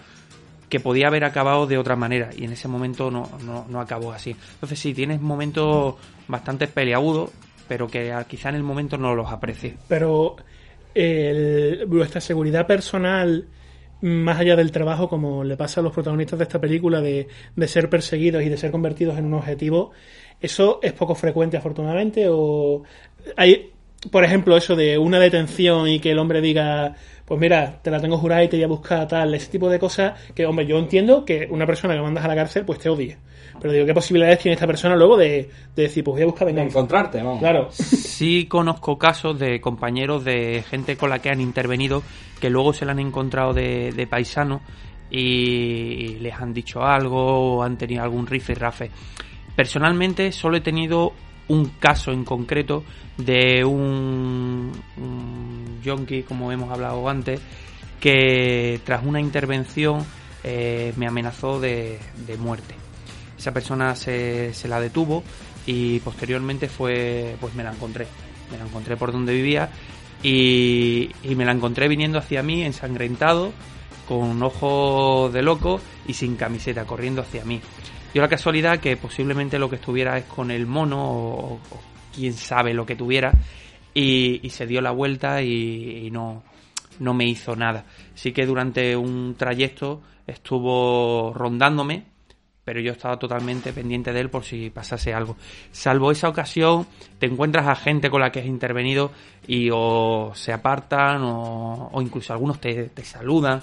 que 0.68 0.81
podía 0.81 1.09
haber 1.09 1.25
acabado 1.25 1.66
de 1.66 1.79
otra 1.79 1.97
manera 1.97 2.31
y 2.37 2.44
en 2.44 2.53
ese 2.53 2.68
momento 2.68 3.11
no, 3.11 3.29
no, 3.68 3.81
acabó 3.81 4.12
así. 4.12 4.37
Entonces 4.55 4.79
sí, 4.79 4.94
tienes 4.94 5.21
momentos 5.21 5.94
bastante 6.27 6.66
peleagudos, 6.66 7.31
pero 7.66 7.88
que 7.88 8.14
quizá 8.29 8.51
en 8.51 8.57
el 8.57 8.62
momento 8.62 8.99
no 8.99 9.14
los 9.14 9.31
aprecies. 9.31 9.75
Pero 9.88 10.37
vuestra 11.87 12.21
seguridad 12.21 12.66
personal, 12.66 13.47
más 14.01 14.38
allá 14.38 14.57
del 14.57 14.73
trabajo, 14.73 15.09
como 15.09 15.44
le 15.44 15.57
pasa 15.57 15.81
a 15.81 15.85
los 15.85 15.92
protagonistas 15.92 16.38
de 16.38 16.42
esta 16.42 16.61
película, 16.61 17.01
de, 17.01 17.29
de 17.57 17.68
ser 17.68 17.88
perseguidos 17.88 18.42
y 18.42 18.49
de 18.49 18.57
ser 18.57 18.71
convertidos 18.71 19.16
en 19.16 19.27
un 19.27 19.35
objetivo, 19.35 19.92
¿eso 20.40 20.81
es 20.83 20.92
poco 20.92 21.14
frecuente 21.14 21.57
afortunadamente? 21.57 22.27
¿O 22.29 22.83
hay, 23.37 23.71
por 24.11 24.25
ejemplo, 24.25 24.57
eso 24.57 24.77
de 24.77 24.99
una 24.99 25.19
detención 25.19 25.89
y 25.89 26.01
que 26.01 26.13
el 26.13 26.19
hombre 26.19 26.41
diga 26.41 26.95
pues 27.29 27.39
mira, 27.39 27.79
te 27.83 27.91
la 27.91 28.01
tengo 28.01 28.17
jurada 28.17 28.43
y 28.43 28.49
te 28.49 28.57
voy 28.57 28.65
a 28.65 28.69
buscar 28.69 29.07
tal, 29.07 29.35
ese 29.35 29.51
tipo 29.51 29.69
de 29.69 29.79
cosas 29.79 30.19
que, 30.35 30.47
hombre, 30.47 30.67
yo 30.67 30.79
entiendo 30.79 31.27
que 31.27 31.47
una 31.51 31.67
persona 31.67 31.95
que 31.95 32.01
mandas 32.01 32.25
a 32.25 32.29
la 32.29 32.35
cárcel, 32.35 32.65
pues 32.65 32.79
te 32.79 32.89
odie. 32.89 33.19
Pero 33.61 33.71
digo, 33.71 33.85
¿qué 33.85 33.93
posibilidades 33.93 34.39
tiene 34.39 34.55
esta 34.55 34.67
persona 34.67 34.97
luego 34.97 35.19
de, 35.19 35.51
decir, 35.77 36.03
pues 36.03 36.15
voy 36.15 36.23
a 36.23 36.27
buscar 36.27 36.47
venganza? 36.47 36.73
De 36.73 36.79
encontrarte, 36.79 37.19
vamos. 37.23 37.41
Claro. 37.41 37.69
Sí 37.71 38.47
conozco 38.47 38.97
casos 38.97 39.39
de 39.39 39.61
compañeros, 39.61 40.25
de 40.25 40.65
gente 40.71 40.97
con 40.97 41.11
la 41.11 41.19
que 41.19 41.29
han 41.29 41.43
intervenido, 41.43 42.03
que 42.41 42.49
luego 42.49 42.73
se 42.73 42.87
la 42.87 42.93
han 42.93 43.01
encontrado 43.01 43.53
de, 43.53 43.93
de 43.93 44.07
paisano 44.07 44.63
y 45.11 46.17
les 46.21 46.33
han 46.33 46.55
dicho 46.55 46.83
algo 46.83 47.57
o 47.57 47.63
han 47.63 47.77
tenido 47.77 48.03
algún 48.03 48.27
rife 48.27 48.53
y 48.53 48.55
rafe. 48.55 48.91
Personalmente 49.55 50.33
solo 50.33 50.57
he 50.57 50.63
tenido 50.63 51.13
un 51.49 51.67
caso 51.81 52.13
en 52.13 52.25
concreto 52.25 52.85
de 53.17 53.65
un, 53.65 54.73
un 54.97 55.81
como 56.27 56.53
hemos 56.53 56.71
hablado 56.71 57.09
antes, 57.09 57.41
que 58.01 58.81
tras 58.85 59.05
una 59.05 59.21
intervención 59.21 60.05
eh, 60.45 60.93
me 60.97 61.07
amenazó 61.07 61.61
de, 61.61 61.99
muerte. 62.39 62.75
Esa 63.37 63.53
persona 63.53 63.95
se, 63.97 64.53
se, 64.53 64.69
la 64.69 64.81
detuvo 64.81 65.23
y 65.67 66.01
posteriormente 66.01 66.69
fue, 66.69 67.37
pues 67.41 67.55
me 67.55 67.65
la 67.65 67.73
encontré. 67.73 68.07
Me 68.51 68.59
la 68.59 68.65
encontré 68.65 68.97
por 68.97 69.13
donde 69.13 69.33
vivía 69.33 69.71
y, 70.23 71.11
y 71.23 71.35
me 71.35 71.45
la 71.45 71.53
encontré 71.53 71.89
viniendo 71.89 72.19
hacia 72.19 72.43
mí 72.43 72.63
ensangrentado, 72.63 73.53
con 74.09 74.43
ojos 74.43 75.33
de 75.33 75.43
loco 75.43 75.81
y 76.07 76.15
sin 76.15 76.37
camiseta, 76.37 76.85
corriendo 76.85 77.23
hacia 77.23 77.45
mí. 77.45 77.61
La 78.20 78.28
casualidad 78.28 78.81
que 78.81 78.96
posiblemente 78.96 79.61
lo 79.61 79.70
que 79.70 79.76
estuviera 79.76 80.18
es 80.18 80.24
con 80.24 80.50
el 80.50 80.66
mono 80.66 80.98
o, 81.00 81.61
quién 82.12 82.33
sabe 82.33 82.74
lo 82.74 82.85
que 82.85 82.96
tuviera 82.96 83.33
y, 83.94 84.48
se 84.50 84.66
dio 84.66 84.81
la 84.81 84.90
vuelta 84.90 85.40
y, 85.40 86.11
no, 86.11 86.42
no 86.98 87.14
me 87.14 87.26
hizo 87.26 87.54
nada. 87.54 87.85
Sí 88.14 88.33
que 88.33 88.44
durante 88.44 88.96
un 88.96 89.37
trayecto 89.37 90.02
estuvo 90.26 91.33
rondándome, 91.33 92.07
pero 92.64 92.81
yo 92.81 92.90
estaba 92.90 93.18
totalmente 93.18 93.72
pendiente 93.72 94.12
de 94.12 94.20
él 94.20 94.31
por 94.31 94.42
si 94.44 94.68
pasase 94.70 95.14
algo. 95.14 95.37
Salvo 95.70 96.11
esa 96.11 96.28
ocasión, 96.28 96.88
te 97.20 97.26
encuentras 97.26 97.68
a 97.68 97.76
gente 97.76 98.11
con 98.11 98.20
la 98.20 98.33
que 98.33 98.40
has 98.40 98.46
intervenido 98.46 99.12
y 99.46 99.70
o 99.72 100.33
se 100.35 100.52
apartan 100.52 101.22
o, 101.22 101.92
incluso 102.02 102.33
algunos 102.33 102.61
te, 102.61 102.88
te 102.88 103.04
saludan 103.04 103.62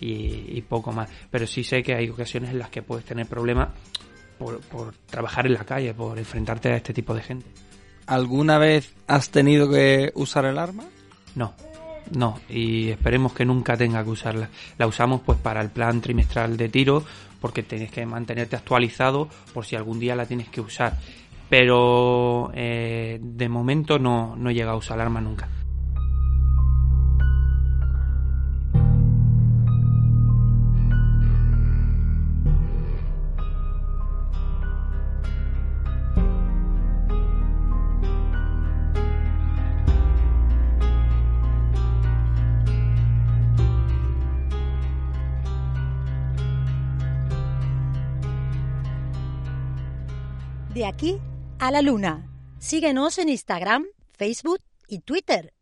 y, 0.00 0.60
poco 0.62 0.92
más. 0.92 1.08
Pero 1.30 1.46
sí 1.46 1.64
sé 1.64 1.82
que 1.82 1.94
hay 1.94 2.08
ocasiones 2.08 2.50
en 2.50 2.58
las 2.58 2.70
que 2.70 2.82
puedes 2.82 3.04
tener 3.04 3.26
problemas 3.26 3.68
por, 4.38 4.60
por 4.60 4.94
trabajar 5.06 5.46
en 5.46 5.54
la 5.54 5.64
calle, 5.64 5.94
por 5.94 6.18
enfrentarte 6.18 6.70
a 6.70 6.76
este 6.76 6.92
tipo 6.92 7.14
de 7.14 7.22
gente. 7.22 7.46
¿Alguna 8.06 8.58
vez 8.58 8.94
has 9.06 9.30
tenido 9.30 9.70
que 9.70 10.12
usar 10.14 10.44
el 10.44 10.58
arma? 10.58 10.84
No, 11.34 11.54
no, 12.10 12.38
y 12.48 12.90
esperemos 12.90 13.32
que 13.32 13.44
nunca 13.44 13.76
tenga 13.76 14.04
que 14.04 14.10
usarla. 14.10 14.50
La 14.78 14.86
usamos 14.86 15.22
pues 15.22 15.38
para 15.38 15.60
el 15.60 15.70
plan 15.70 16.00
trimestral 16.00 16.56
de 16.56 16.68
tiro, 16.68 17.04
porque 17.40 17.62
tienes 17.62 17.90
que 17.90 18.04
mantenerte 18.04 18.56
actualizado 18.56 19.28
por 19.52 19.64
si 19.64 19.76
algún 19.76 19.98
día 19.98 20.14
la 20.14 20.26
tienes 20.26 20.48
que 20.48 20.60
usar. 20.60 20.98
Pero 21.48 22.50
eh, 22.54 23.18
de 23.22 23.48
momento 23.48 23.98
no, 23.98 24.36
no 24.36 24.50
he 24.50 24.54
llegado 24.54 24.76
a 24.76 24.78
usar 24.78 24.98
el 24.98 25.02
arma 25.02 25.20
nunca. 25.20 25.48
Aquí 50.86 51.18
a 51.58 51.70
la 51.70 51.80
luna. 51.80 52.30
Síguenos 52.58 53.16
en 53.18 53.30
Instagram, 53.30 53.86
Facebook 54.12 54.60
y 54.86 54.98
Twitter. 54.98 55.53